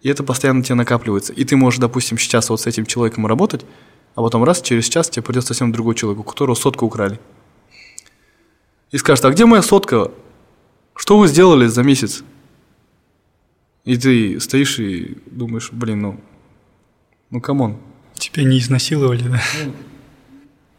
[0.02, 1.34] И это постоянно тебе накапливается.
[1.34, 3.64] И ты можешь, допустим, сейчас вот с этим человеком работать,
[4.16, 7.20] а потом раз, через час тебе придет совсем другой человек, у которого сотку украли.
[8.92, 10.12] И скажет, а где моя сотка?
[10.96, 12.24] Что вы сделали за месяц?
[13.86, 16.22] И ты стоишь и думаешь, блин, ну,
[17.30, 17.78] ну come on.
[18.16, 19.42] Тебя не изнасиловали, да?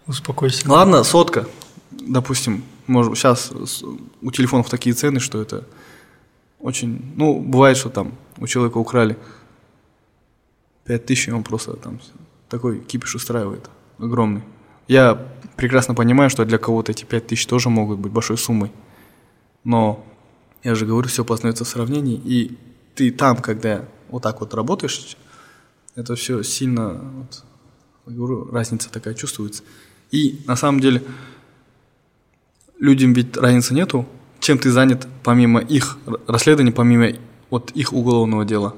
[0.07, 0.71] Успокойся.
[0.71, 1.49] Ладно, сотка.
[1.91, 3.51] Допустим, может, сейчас
[4.21, 5.67] у телефонов такие цены, что это
[6.61, 9.17] очень, ну, бывает, что там у человека украли
[10.85, 12.01] пять тысяч, и он просто там
[12.49, 14.43] такой кипиш устраивает, огромный.
[14.89, 18.73] Я прекрасно понимаю, что для кого-то эти пять тысяч тоже могут быть большой суммой.
[19.65, 20.05] Но
[20.63, 22.59] я же говорю, все познается в сравнении, и
[22.95, 25.17] ты там, когда вот так вот работаешь,
[25.95, 27.45] это все сильно, вот,
[28.07, 29.63] говорю, разница такая чувствуется.
[30.11, 31.03] И на самом деле
[32.79, 34.07] людям ведь разницы нету,
[34.41, 37.13] чем ты занят помимо их расследования, помимо
[37.51, 38.75] вот их уголовного дела.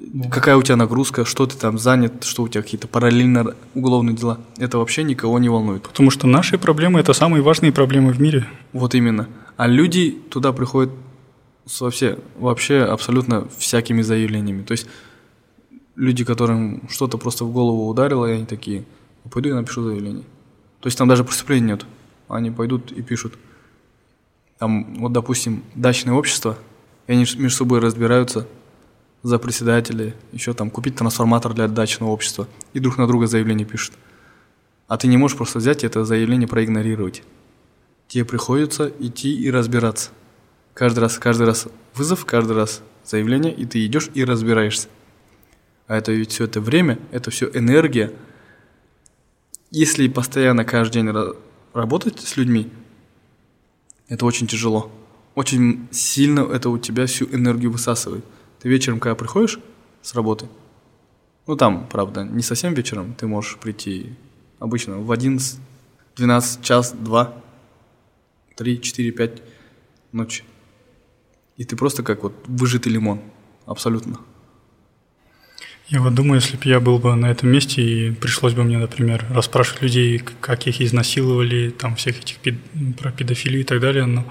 [0.00, 0.30] Ну.
[0.30, 4.40] Какая у тебя нагрузка, что ты там занят, что у тебя какие-то параллельно уголовные дела.
[4.56, 5.82] Это вообще никого не волнует.
[5.82, 8.46] Потому что наши проблемы– это самые важные проблемы в мире.
[8.72, 9.28] Вот именно.
[9.58, 10.90] А люди туда приходят
[11.78, 14.62] вообще, вообще абсолютно всякими заявлениями.
[14.62, 14.86] То есть
[15.96, 18.84] люди, которым что-то просто в голову ударило, и они такие,
[19.30, 20.24] пойду я напишу заявление.
[20.80, 21.84] То есть там даже преступления нет.
[22.26, 23.34] Они пойдут и пишут.
[24.58, 26.56] Там, вот, допустим, дачное общество,
[27.06, 28.46] и они между собой разбираются
[29.22, 33.94] за председателя, еще там купить трансформатор для дачного общества, и друг на друга заявление пишут.
[34.88, 37.22] А ты не можешь просто взять это заявление проигнорировать.
[38.08, 40.10] Тебе приходится идти и разбираться.
[40.74, 44.88] Каждый раз, каждый раз вызов, каждый раз заявление, и ты идешь и разбираешься.
[45.86, 48.12] А это ведь все это время, это все энергия.
[49.70, 51.14] Если постоянно каждый день
[51.72, 52.70] работать с людьми,
[54.08, 54.90] это очень тяжело.
[55.34, 58.24] Очень сильно это у тебя всю энергию высасывает.
[58.60, 59.58] Ты вечером, когда приходишь
[60.02, 60.48] с работы,
[61.46, 64.14] ну там, правда, не совсем вечером, ты можешь прийти
[64.58, 65.58] обычно в 11,
[66.16, 67.34] 12, час, 2,
[68.56, 69.42] 3, 4, 5
[70.12, 70.44] ночи.
[71.56, 73.20] И ты просто как вот выжатый лимон.
[73.66, 74.20] Абсолютно.
[75.88, 78.78] Я вот думаю, если бы я был бы на этом месте и пришлось бы мне,
[78.78, 82.54] например, расспрашивать людей, как их изнасиловали, там всех этих пед...
[82.96, 84.24] про педофилию и так далее, но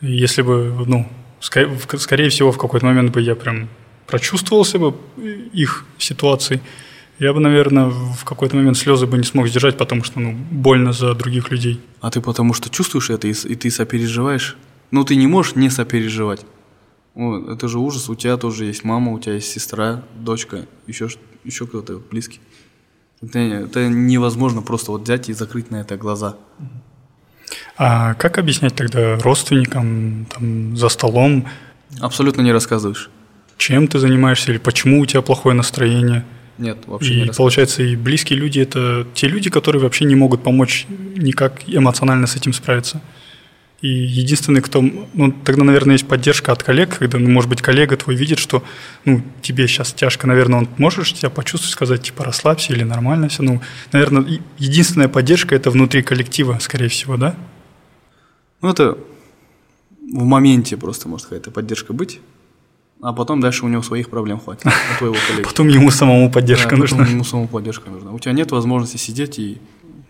[0.00, 1.08] если бы, ну,
[1.44, 3.68] скорее, всего, в какой-то момент бы я прям
[4.06, 4.94] прочувствовался бы
[5.52, 6.60] их ситуацией,
[7.18, 10.92] я бы, наверное, в какой-то момент слезы бы не смог сдержать, потому что, ну, больно
[10.92, 11.80] за других людей.
[12.00, 14.56] А ты потому что чувствуешь это и, и ты сопереживаешь?
[14.90, 16.44] Ну, ты не можешь не сопереживать.
[17.14, 18.08] Ну, это же ужас.
[18.08, 21.08] У тебя тоже есть мама, у тебя есть сестра, дочка, еще,
[21.44, 22.40] еще кто-то близкий.
[23.22, 26.36] Это, это невозможно просто вот взять и закрыть на это глаза.
[27.76, 31.46] А как объяснять тогда родственникам там, за столом?
[32.00, 33.10] Абсолютно не рассказываешь.
[33.56, 36.24] Чем ты занимаешься или почему у тебя плохое настроение?
[36.58, 40.42] Нет, вообще и не получается, и близкие люди– это те люди, которые вообще не могут
[40.42, 43.00] помочь никак эмоционально с этим справиться.
[43.84, 47.98] И единственный, кто, ну, тогда, наверное, есть поддержка от коллег, когда, ну, может быть, коллега
[47.98, 48.64] твой видит, что,
[49.04, 53.42] ну, тебе сейчас тяжко, наверное, он можешь тебя почувствовать, сказать, типа, расслабься или нормально все.
[53.42, 53.60] Ну,
[53.92, 57.36] наверное, единственная поддержка– это внутри коллектива, скорее всего, да?
[58.62, 58.96] Ну, это
[60.00, 62.20] в моменте просто может какая-то поддержка быть,
[63.02, 65.44] а потом дальше у него своих проблем хватит, у твоего коллеги.
[65.46, 66.98] Потом ему самому поддержка да, нужна.
[67.00, 68.12] Потом ему самому поддержка нужна.
[68.12, 69.58] У тебя нет возможности сидеть и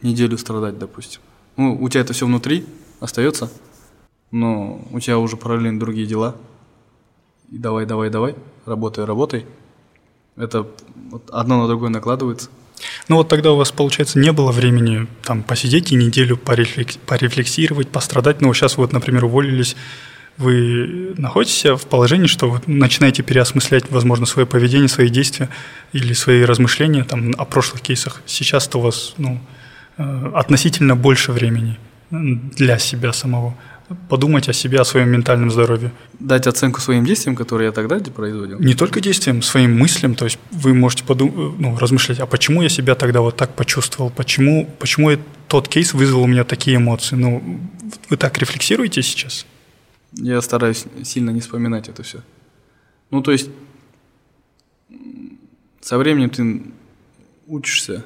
[0.01, 1.23] неделю страдать, допустим.
[1.57, 2.65] Ну, у тебя это все внутри,
[3.05, 3.51] остается,
[4.31, 6.35] но у тебя уже параллельно другие дела.
[7.53, 8.35] И давай, давай, давай,
[8.67, 9.47] работай, работай.
[10.37, 10.67] Это
[11.11, 12.49] вот одно на другое накладывается.
[13.09, 18.41] Ну вот тогда у вас, получается, не было времени там посидеть и неделю порефлексировать, пострадать.
[18.41, 19.77] Ну, сейчас вот, например, уволились,
[20.37, 25.49] вы находитесь в положении, что вы начинаете переосмыслять, возможно, свое поведение, свои действия
[25.93, 28.23] или свои размышления там, о прошлых кейсах.
[28.27, 29.41] Сейчас-то у вас ну,
[29.97, 31.79] э, относительно больше времени
[32.57, 33.55] для себя самого.
[34.09, 35.93] Подумать о себе, о своем ментальном здоровье.
[36.19, 38.59] Дать оценку своим действиям, которые я тогда производил?
[38.59, 40.15] Не только действиям, своим мыслям.
[40.15, 44.11] То есть вы можете подум- ну, размышлять, а почему я себя тогда вот так почувствовал?
[44.11, 45.11] Почему, почему
[45.49, 47.17] тот кейс вызвал у меня такие эмоции?
[47.17, 47.61] Ну,
[48.09, 49.45] вы так рефлексируете сейчас?
[50.13, 52.21] Я стараюсь сильно не вспоминать это все.
[53.11, 53.51] Ну, то есть,
[55.83, 56.63] со временем ты
[57.47, 58.05] учишься,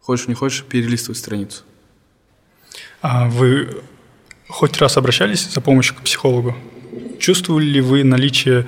[0.00, 1.62] хочешь не хочешь, перелистывать страницу.
[3.04, 3.68] А вы
[4.48, 6.56] хоть раз обращались за помощью к психологу?
[7.18, 8.66] Чувствовали ли вы наличие,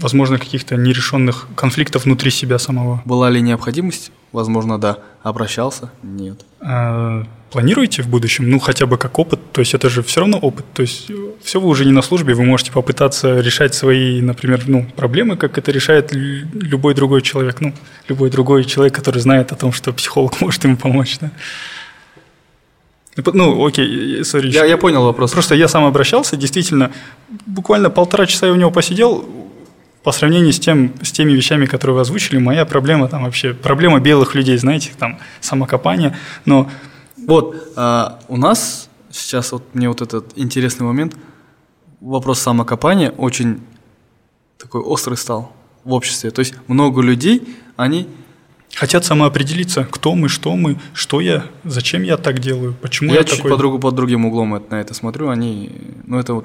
[0.00, 3.02] возможно, каких-то нерешенных конфликтов внутри себя самого?
[3.04, 4.12] Была ли необходимость?
[4.32, 5.00] Возможно, да.
[5.22, 5.90] Обращался?
[6.02, 6.40] Нет.
[6.58, 8.48] А, планируете в будущем?
[8.48, 9.40] Ну, хотя бы как опыт.
[9.52, 10.64] То есть это же все равно опыт.
[10.72, 11.10] То есть
[11.44, 15.58] все вы уже не на службе, вы можете попытаться решать свои, например, ну, проблемы, как
[15.58, 17.60] это решает любой другой человек.
[17.60, 17.74] Ну,
[18.08, 21.18] любой другой человек, который знает о том, что психолог может ему помочь.
[21.20, 21.30] Да?
[23.16, 24.48] Ну, окей, сори.
[24.50, 25.32] Я, я понял вопрос.
[25.32, 26.92] Просто я сам обращался, действительно,
[27.46, 29.24] буквально полтора часа я у него посидел,
[30.02, 33.98] по сравнению с, тем, с теми вещами, которые вы озвучили, моя проблема там вообще, проблема
[33.98, 36.70] белых людей, знаете, там, самокопание, но...
[37.26, 41.16] Вот, а, у нас сейчас вот мне вот этот интересный момент,
[42.00, 43.60] вопрос самокопания очень
[44.58, 45.52] такой острый стал.
[45.86, 46.30] в обществе.
[46.30, 47.42] То есть много людей,
[47.76, 48.08] они
[48.74, 53.24] Хотят самоопределиться, кто мы, что мы, что я, зачем я так делаю, почему я, я
[53.24, 53.52] чуть такой...
[53.52, 55.30] по, другу, под другим углом на это смотрю.
[55.30, 55.70] Они,
[56.04, 56.44] ну это вот,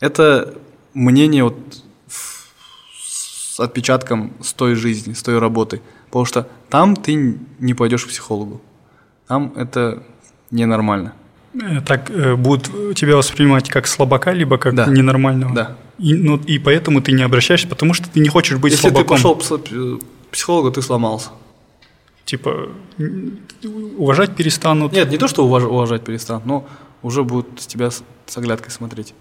[0.00, 0.54] это
[0.92, 1.56] мнение вот
[3.54, 5.80] с отпечатком с той жизни, с той работы.
[6.06, 8.60] Потому что там ты не пойдешь к психологу.
[9.28, 10.02] Там это
[10.50, 11.12] ненормально.
[11.54, 14.86] Э, так э, будут тебя воспринимать как слабака, либо как Да.
[14.86, 15.54] ненормального.
[15.54, 15.76] Да.
[15.98, 19.16] И, ну, и поэтому ты не обращаешься, потому что ты не хочешь быть Если слабаком.
[19.16, 19.34] ты пошел
[20.34, 21.30] психологу, ты сломался.
[22.24, 22.68] Типа,
[23.96, 24.92] уважать перестанут.
[24.92, 26.66] Нет, не то, что уваж- уважать перестанут, но
[27.02, 29.14] уже будут с тебя с, с оглядкой смотреть.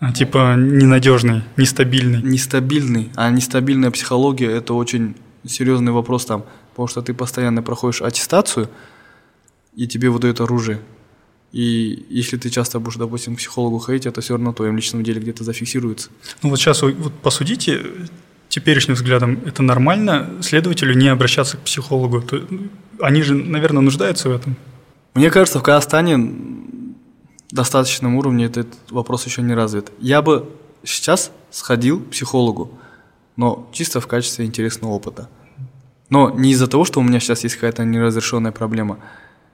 [0.00, 2.22] А, Типа, ненадежный, нестабильный.
[2.22, 5.14] Нестабильный, а нестабильная психология– это очень
[5.46, 8.68] серьезный вопрос там, потому что ты постоянно проходишь аттестацию,
[9.76, 10.80] и тебе выдают оружие.
[11.52, 15.02] И если ты часто будешь, допустим, к психологу ходить, это все равно в твоем личном
[15.02, 16.10] деле где-то зафиксируется.
[16.42, 17.82] Ну вот сейчас вот посудите,
[18.50, 22.22] теперешним взглядом, это нормально следователю не обращаться к психологу?
[23.00, 24.56] Они же, наверное, нуждаются в этом.
[25.14, 26.34] Мне кажется, в Казахстане
[27.50, 29.90] достаточном уровне этот вопрос еще не развит.
[30.00, 30.48] Я бы
[30.84, 32.78] сейчас сходил к психологу,
[33.36, 35.28] но чисто в качестве интересного опыта.
[36.10, 38.98] Но не из-за того, что у меня сейчас есть какая-то неразрешенная проблема.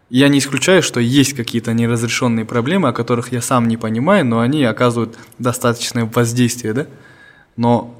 [0.09, 4.41] Я не исключаю, что есть какие-то неразрешенные проблемы, о которых я сам не понимаю, но
[4.41, 6.87] они оказывают достаточное воздействие, да?
[7.57, 7.95] Но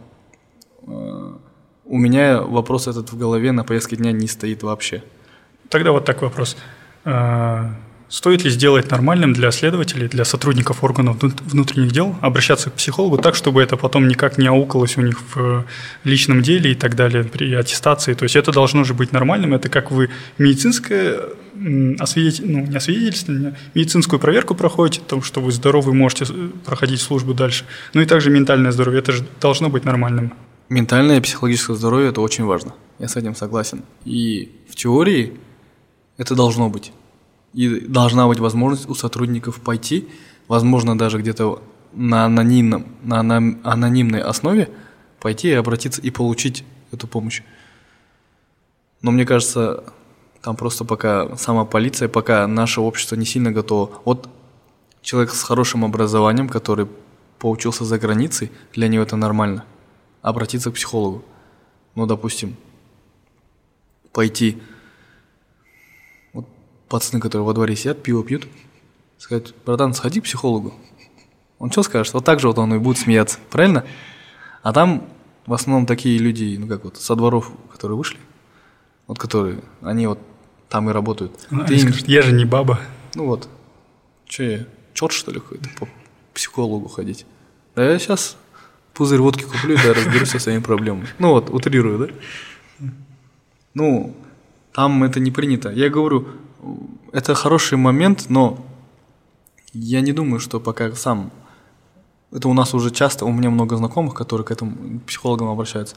[0.87, 5.03] у меня вопрос этот в голове на повестке дня не стоит вообще.
[5.69, 6.57] Тогда вот такой вопрос.
[7.05, 7.75] А,
[8.09, 13.19] Стоит ли сделать нормальным для следователей, для сотрудников органов внут- внутренних дел обращаться к психологу
[13.19, 15.65] так, чтобы это потом никак не аукалось у них в э,
[16.05, 18.15] личном деле и так далее при аттестации?
[18.15, 19.55] То есть это должно же быть нормальным.
[19.55, 21.19] Это как вы медицинское
[21.99, 27.35] освидетель- ну, не освидетельствование, медицинскую проверку проходите, том, что вы здоровы, можете э, проходить службу
[27.35, 27.65] дальше.
[27.93, 29.01] Ну и также ментальное здоровье.
[29.01, 30.33] Это же должно быть нормальным.
[30.69, 32.75] Ментальное и психологическое здоровье– это очень важно.
[32.99, 33.85] Я с этим согласен.
[34.05, 35.39] И в теории
[36.17, 36.93] это должно быть.
[37.53, 40.09] И должна быть возможность у сотрудников пойти,
[40.49, 44.69] возможно, даже где-то на, анонимном, на анон- анонимной основе
[45.21, 47.43] пойти и обратиться и получить эту помощь.
[49.03, 49.85] Но мне кажется,
[50.43, 54.01] там просто пока сама полиция, пока наше общество не сильно готово.
[54.05, 54.29] Вот
[55.01, 56.89] человек с хорошим образованием, который
[57.39, 59.65] поучился за границей, для него это нормально.
[60.27, 61.25] Обратиться к психологу.
[61.95, 62.57] Ну, допустим,
[64.13, 64.61] пойти.
[66.33, 66.49] Вот
[66.89, 68.49] пацаны, которые во дворе сидят, пиво пьют,
[69.19, 70.75] сказать, братан, сходи к психологу.
[71.61, 72.13] Он что скажет?
[72.13, 73.85] Вот так же вот он и будет смеяться, правильно?
[74.65, 75.09] А там
[75.47, 78.19] в основном такие люди, ну как вот, со дворов, которые вышли,
[79.07, 80.19] вот которые, они вот
[80.69, 81.47] там и работают.
[81.51, 82.81] Они Ты им- скажут, я же не баба.
[83.15, 83.49] ну вот,
[84.29, 85.87] что я, черт что ли какой-то по
[86.35, 87.27] психологу ходить?
[87.77, 88.37] Да я сейчас
[88.97, 91.07] пузырь водки куплю, да разберусь со своими проблемами.
[91.19, 92.89] Ну вот, утрирую, да?
[93.75, 94.17] Ну,
[94.73, 95.71] там это не принято.
[95.71, 96.27] Я говорю,
[97.13, 98.65] это хороший момент, но
[99.73, 101.31] я не думаю, что пока сам...
[102.33, 105.97] Это у нас уже часто, у меня много знакомых, которые к этому психологам обращаются.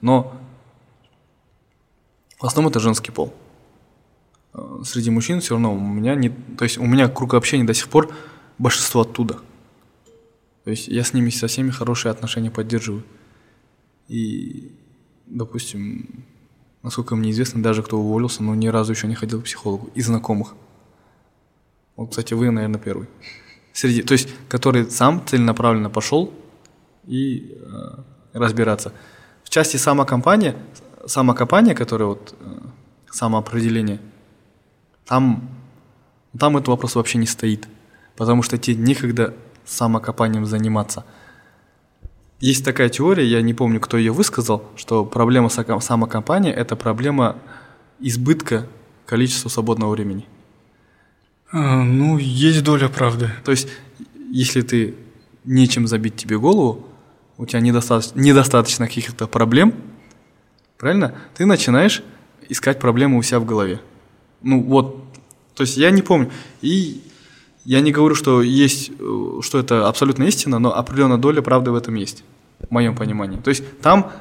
[0.00, 0.32] Но
[2.38, 3.34] в основном это женский пол
[4.84, 7.88] среди мужчин все равно у меня не, то есть у меня круг общения до сих
[7.88, 8.10] пор
[8.58, 9.38] большинство оттуда.
[10.64, 13.04] То есть я с ними со всеми хорошие отношения поддерживаю.
[14.08, 14.72] И,
[15.26, 16.24] допустим,
[16.82, 20.06] насколько мне известно, даже кто уволился, но ни разу еще не ходил к психологу из
[20.06, 20.54] знакомых.
[21.96, 23.08] Вот, кстати, вы, наверное, первый.
[23.72, 26.32] Среди, то есть, который сам целенаправленно пошел
[27.06, 27.96] и э,
[28.32, 28.92] разбираться.
[29.42, 30.56] В части самокомпания,
[31.06, 32.60] самокопания, которая вот э,
[33.10, 34.00] самоопределение,
[35.04, 35.48] там,
[36.38, 37.68] там этот вопрос вообще не стоит,
[38.16, 39.34] потому что тебе некогда
[39.64, 41.04] самокопанием заниматься.
[42.40, 47.36] Есть такая теория, я не помню, кто ее высказал, что проблема самокопания– это проблема
[48.00, 48.66] избытка
[49.06, 50.26] количества свободного времени.
[51.52, 53.30] А, Ну, есть доля правды.
[53.44, 53.68] То есть,
[54.30, 54.94] если ты
[55.44, 56.86] нечем забить тебе голову,
[57.36, 59.74] у тебя недостаточно, недостаточно каких-то проблем,
[60.78, 61.14] правильно?
[61.34, 62.02] Ты начинаешь
[62.48, 63.80] искать проблемы у себя в голове.
[64.42, 65.02] Ну вот,
[65.54, 66.30] то есть я не помню.
[66.60, 67.02] И
[67.64, 71.74] я не говорю, что есть, э, что это абсолютно истина, но определенная доля правды в
[71.74, 72.24] этом есть,
[72.60, 73.40] в моем понимании.
[73.40, 74.12] То есть там,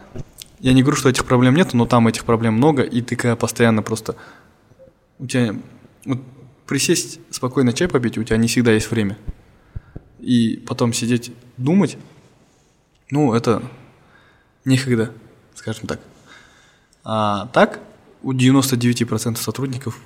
[0.60, 3.36] я не говорю, что этих проблем нет, но там этих проблем много, и ты когда
[3.36, 4.16] постоянно просто...
[5.20, 5.56] У тебя...
[6.06, 6.20] Вот,
[6.66, 9.18] присесть, спокойно чай попить, у тебя не всегда есть время.
[10.20, 11.98] И потом сидеть, думать,
[13.10, 13.62] ну, это
[14.64, 15.12] некогда,
[15.54, 16.00] скажем так.
[17.04, 17.82] А так,
[18.22, 20.00] у 99% сотрудников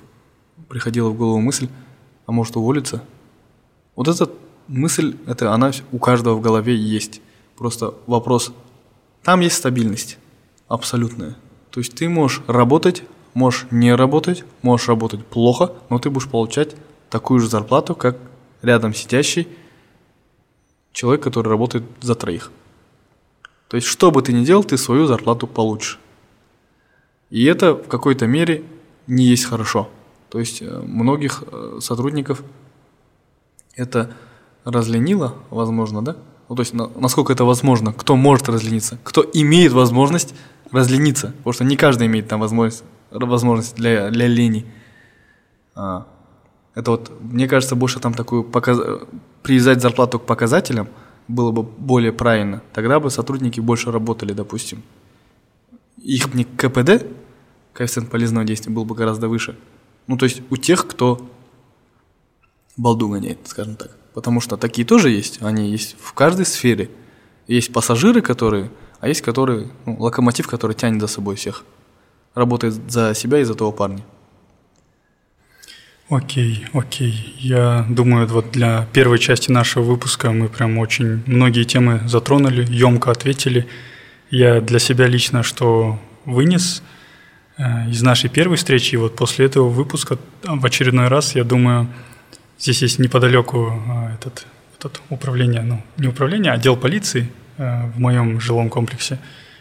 [0.68, 1.68] приходила в голову мысль,
[2.26, 3.04] а может уволиться.
[3.98, 4.30] Вот эта
[4.68, 7.20] мысль, это она у каждого в голове есть.
[7.56, 8.52] Просто вопрос
[9.24, 10.18] там есть стабильность
[10.68, 11.36] абсолютная.
[11.72, 13.02] То есть ты можешь работать,
[13.34, 16.76] можешь не работать, можешь работать плохо, но ты будешь получать
[17.10, 18.18] такую же зарплату, как
[18.62, 19.48] рядом сидящий
[20.92, 22.52] человек, который работает за троих.
[23.66, 25.98] То есть, что бы ты ни делал, ты свою зарплату получишь.
[27.30, 28.62] И это в какой-то мере
[29.08, 29.88] не есть хорошо.
[30.30, 32.44] То есть, э, многих э, сотрудников
[33.78, 34.10] это
[34.64, 36.16] разленило, возможно, да?
[36.48, 40.34] Ну, то есть, насколько это возможно, кто может разлениться, кто имеет возможность
[40.70, 44.66] разлениться, потому что не каждый имеет там возможность, возможность для, для лени.
[45.74, 46.06] А,
[46.74, 48.78] это вот, мне кажется, больше там такую показ...
[49.42, 50.88] привязать зарплату к показателям
[51.28, 52.62] было бы более правильно.
[52.72, 54.82] Тогда бы сотрудники больше работали, допустим.
[55.98, 57.06] Их не КПД,
[57.74, 59.56] коэффициент полезного действия, был бы гораздо выше.
[60.06, 61.20] Ну, то есть у тех, кто
[62.78, 63.90] балду гоняет, скажем так.
[64.14, 66.90] Потому что такие тоже есть, они есть в каждой сфере.
[67.46, 68.70] Есть пассажиры, которые,
[69.00, 71.64] а есть которые, ну, локомотив, который тянет за собой всех.
[72.34, 74.04] Работает за себя и за того парня.
[76.08, 77.34] Окей, окей.
[77.38, 83.10] Я думаю, вот для первой части нашего выпуска мы прям очень многие темы затронули, емко
[83.10, 83.66] ответили.
[84.30, 86.82] Я для себя лично что вынес
[87.58, 91.88] э, из нашей первой встречи, и вот после этого выпуска в очередной раз, я думаю,
[92.58, 94.46] здесь есть неподалеку э, этот,
[94.78, 99.18] этот управление, ну, не управление, а отдел полиции э, в моем жилом комплексе.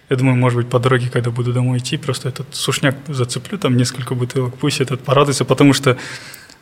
[0.10, 3.76] Я думаю, может быть, по дороге, когда буду домой идти, просто этот сушняк зацеплю, там
[3.76, 5.98] несколько бутылок, пусть этот порадуется, потому что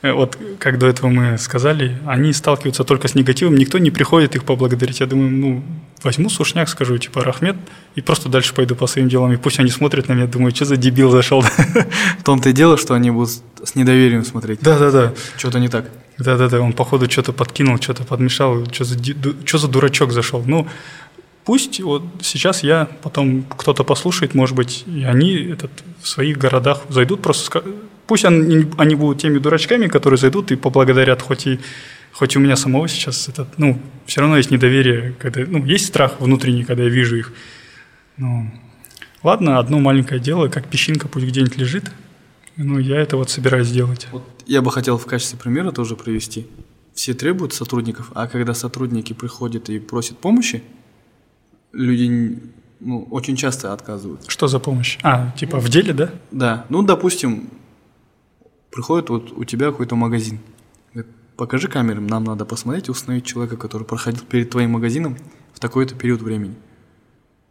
[0.02, 4.44] вот как до этого мы сказали, они сталкиваются только с негативом, никто не приходит их
[4.44, 5.00] поблагодарить.
[5.00, 5.64] Я думаю, ну,
[6.04, 7.56] возьму сушняк, скажу, типа, Рахмет,
[7.96, 9.32] и просто дальше пойду по своим делам.
[9.34, 11.42] И пусть они смотрят на меня, думаю, что за дебил зашел.
[11.42, 13.32] В том-то и дело, что они будут
[13.64, 14.60] с недоверием смотреть.
[14.62, 15.14] Да-да-да.
[15.38, 15.90] Что-то не так.
[16.18, 18.98] Да-да-да, он, походу, что-то подкинул, что-то подмешал, что за,
[19.46, 20.44] что за дурачок зашел.
[20.46, 20.68] Ну,
[21.44, 25.72] пусть вот сейчас я, потом кто-то послушает, может быть, и они этот,
[26.02, 27.64] в своих городах зайдут, просто
[28.08, 31.60] Пусть они, они будут теми дурачками, которые зайдут и поблагодарят, хоть и,
[32.12, 36.20] хоть у меня самого сейчас этот, ну, все равно есть недоверие, когда, ну, есть страх
[36.20, 37.34] внутренний, когда я вижу их.
[38.18, 38.52] Ну,
[39.24, 41.92] ладно, одно маленькое дело, как песчинка пусть где-нибудь лежит,
[42.58, 44.08] ну, я это вот собираюсь сделать.
[44.12, 46.48] Вот я бы хотел в качестве примера тоже привести.
[46.94, 50.64] Все требуют сотрудников, а когда сотрудники приходят и просят помощи,
[51.74, 52.40] люди
[52.80, 54.24] ну, очень часто отказывают.
[54.28, 54.98] Что за помощь?
[55.04, 56.12] А, типа в деле, да?
[56.32, 56.66] Да.
[56.70, 57.50] Ну, допустим,
[58.76, 60.40] Приходит вот у тебя какой-то магазин.
[60.94, 65.16] Говорит, покажи камеры, нам надо посмотреть и установить человека, который проходил перед твоим магазином
[65.54, 66.56] в такой-то период времени.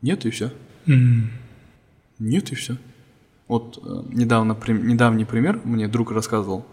[0.03, 0.53] Нет и все.
[0.85, 1.29] Mm.
[2.19, 2.77] Нет и все.
[3.49, 6.67] Вот э, недавно, при, недавний пример мне друг рассказывал.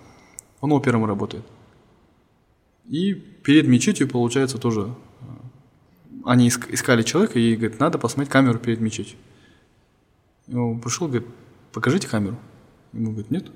[0.59, 1.45] Он опером работает.
[2.89, 4.81] И перед мечетью, получается, тоже
[5.21, 5.25] э,
[6.25, 9.17] они искали человека и говорит, надо посмотреть камеру перед мечетью.
[10.47, 11.29] И он пришел, говорит,
[11.71, 12.37] покажите камеру.
[12.91, 13.49] Ему говорит, нет.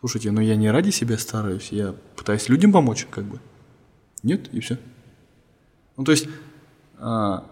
[0.00, 3.40] Слушайте, но я не ради себя стараюсь, я пытаюсь людям помочь, как бы.
[4.22, 4.78] Нет, и все.
[5.96, 6.28] Ну, то есть,
[6.98, 7.44] а,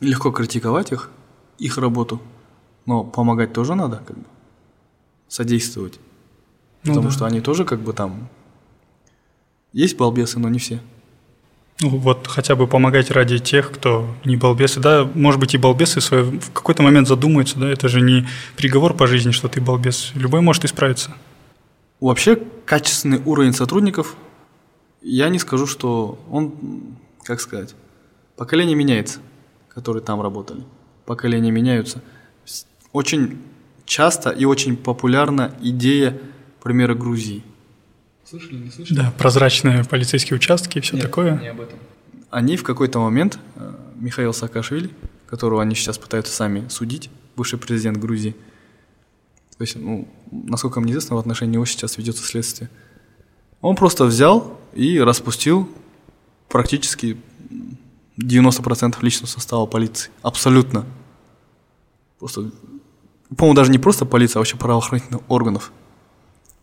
[0.00, 1.10] легко критиковать их,
[1.58, 2.20] их работу,
[2.84, 4.24] но помогать тоже надо, как бы.
[5.28, 5.98] Содействовать.
[6.84, 7.14] Ну, Потому да.
[7.14, 8.28] что они тоже, как бы, там.
[9.72, 10.80] Есть балбесы, но не все.
[11.80, 14.80] Ну, вот хотя бы помогать ради тех, кто не балбесы.
[14.80, 18.26] Да, может быть, и балбесы в какой-то момент задумаются, да, это же не
[18.56, 20.10] приговор по жизни, что ты балбес.
[20.14, 21.14] Любой может исправиться.
[22.00, 24.16] Вообще, качественный уровень сотрудников,
[25.02, 27.74] я не скажу, что он, как сказать,
[28.36, 29.20] поколение меняется,
[29.68, 30.62] которые там работали.
[31.06, 32.02] Поколения меняются.
[32.92, 33.38] Очень
[33.84, 36.18] часто и очень популярна идея
[36.62, 37.42] примера Грузии.
[38.24, 38.98] Слышали, не слышали?
[38.98, 41.38] Да, прозрачные полицейские участки и все Нет, такое.
[41.38, 41.78] Не об этом.
[42.30, 44.90] Они в какой-то момент, э, Михаил Саакашвили,
[45.26, 48.36] которого они сейчас пытаются сами судить, бывший президент Грузии,
[49.58, 52.70] то есть, ну, насколько мне известно, в отношении него сейчас ведется следствие.
[53.60, 55.68] Он просто взял и распустил
[56.48, 57.16] практически
[58.22, 60.12] 90% личного состава полиции.
[60.22, 60.86] Абсолютно.
[62.20, 62.52] Просто,
[63.36, 65.72] по-моему, даже не просто полиция, а вообще правоохранительных органов.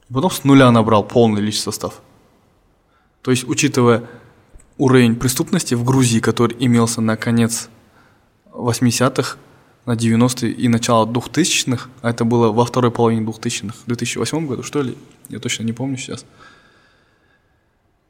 [0.10, 2.02] И потом с нуля набрал полный личный состав.
[3.22, 4.08] То есть, учитывая
[4.78, 7.70] уровень преступности в Грузии, который имелся на конец
[8.54, 9.38] 80-х,
[9.86, 14.64] на 90-е и начало 2000-х, а это было во второй половине 2000-х, в 2008 году,
[14.64, 14.98] что ли,
[15.30, 16.26] я точно не помню сейчас.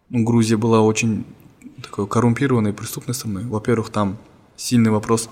[0.09, 1.25] Ну, Грузия была очень
[1.81, 3.43] такой коррумпированной преступной страной.
[3.43, 4.17] Во-первых, там
[4.55, 5.29] сильный вопрос,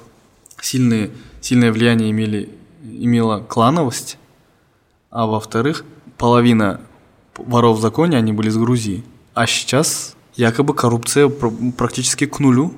[0.62, 2.50] сильные, сильное влияние имели,
[2.84, 4.18] имела клановость,
[5.10, 5.86] а во-вторых,
[6.18, 6.82] половина
[7.38, 9.04] воров в законе, они были из Грузии.
[9.34, 12.74] А сейчас якобы коррупция практически к нулю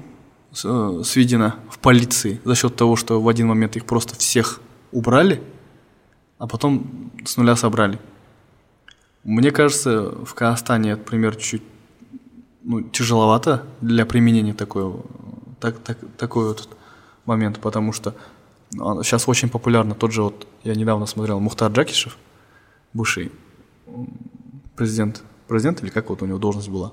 [0.64, 5.41] э, сведено в полиции за счет того, что в один момент их просто всех убрали,
[6.38, 7.99] а потом с нуля собрали.
[9.24, 11.64] Мне кажется, в Казахстане этот пример чуть
[12.64, 14.93] ну, тяжеловато для применения такой,
[15.60, 16.70] так, так, такой вот
[17.26, 18.16] момент, потому что
[18.72, 22.18] сейчас очень популярно тот же вот, я недавно смотрел, Мухтар Джакишев,
[22.93, 23.32] бывший
[24.76, 26.91] президент, президент или как вот у него должность была,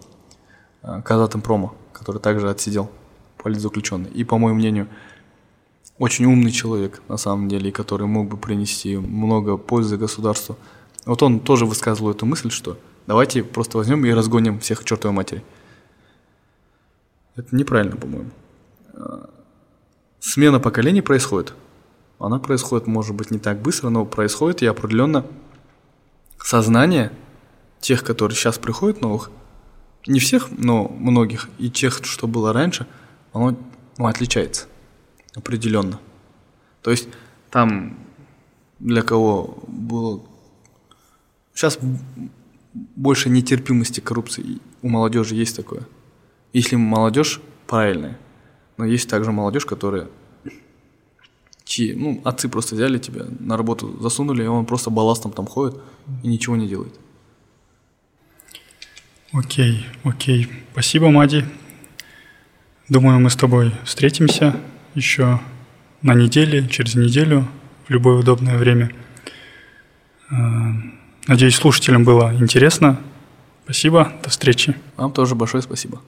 [0.82, 2.90] э, Казатомпрома, который также отсидел
[3.42, 4.10] политзаключенный.
[4.10, 4.88] И, по моему мнению,
[5.98, 10.56] очень умный человек, на самом деле, который мог бы принести много пользы государству.
[11.04, 15.14] Вот он тоже высказывал эту мысль, что давайте просто возьмем и разгоним всех к чертовой
[15.14, 15.42] матери.
[17.36, 18.30] Это неправильно, по-моему.
[20.20, 21.54] Смена поколений происходит.
[22.18, 25.26] Она происходит, может быть, не так быстро, но происходит и определенно
[26.38, 27.10] сознание
[27.80, 29.30] тех, которые сейчас приходят новых,
[30.06, 32.86] не всех, но многих, и тех, что было раньше,
[33.32, 33.56] оно
[33.98, 34.66] ну, отличается
[35.34, 36.00] определенно.
[36.82, 37.08] То есть
[37.50, 37.98] там
[38.78, 40.22] для кого было...
[41.54, 41.78] Сейчас
[42.72, 45.86] больше нетерпимости коррупции у молодежи есть такое.
[46.52, 48.18] Если молодежь правильная,
[48.76, 50.08] но есть также молодежь, которая
[51.64, 55.80] чьи, ну, отцы просто взяли тебя на работу, засунули, и он просто балластом там ходит
[56.22, 56.92] и ничего не делает.
[59.32, 60.48] Окей, окей.
[60.72, 61.46] Спасибо, Мади.
[62.88, 64.56] Думаю, мы с тобой встретимся
[64.94, 65.40] еще
[66.02, 67.48] на неделе, через неделю,
[67.86, 68.90] в любое удобное время.
[70.30, 70.34] Э,
[71.26, 73.00] надеюсь, слушателям было интересно.
[73.64, 74.76] Спасибо, до встречи.
[74.96, 76.00] Вам тоже большое спасибо.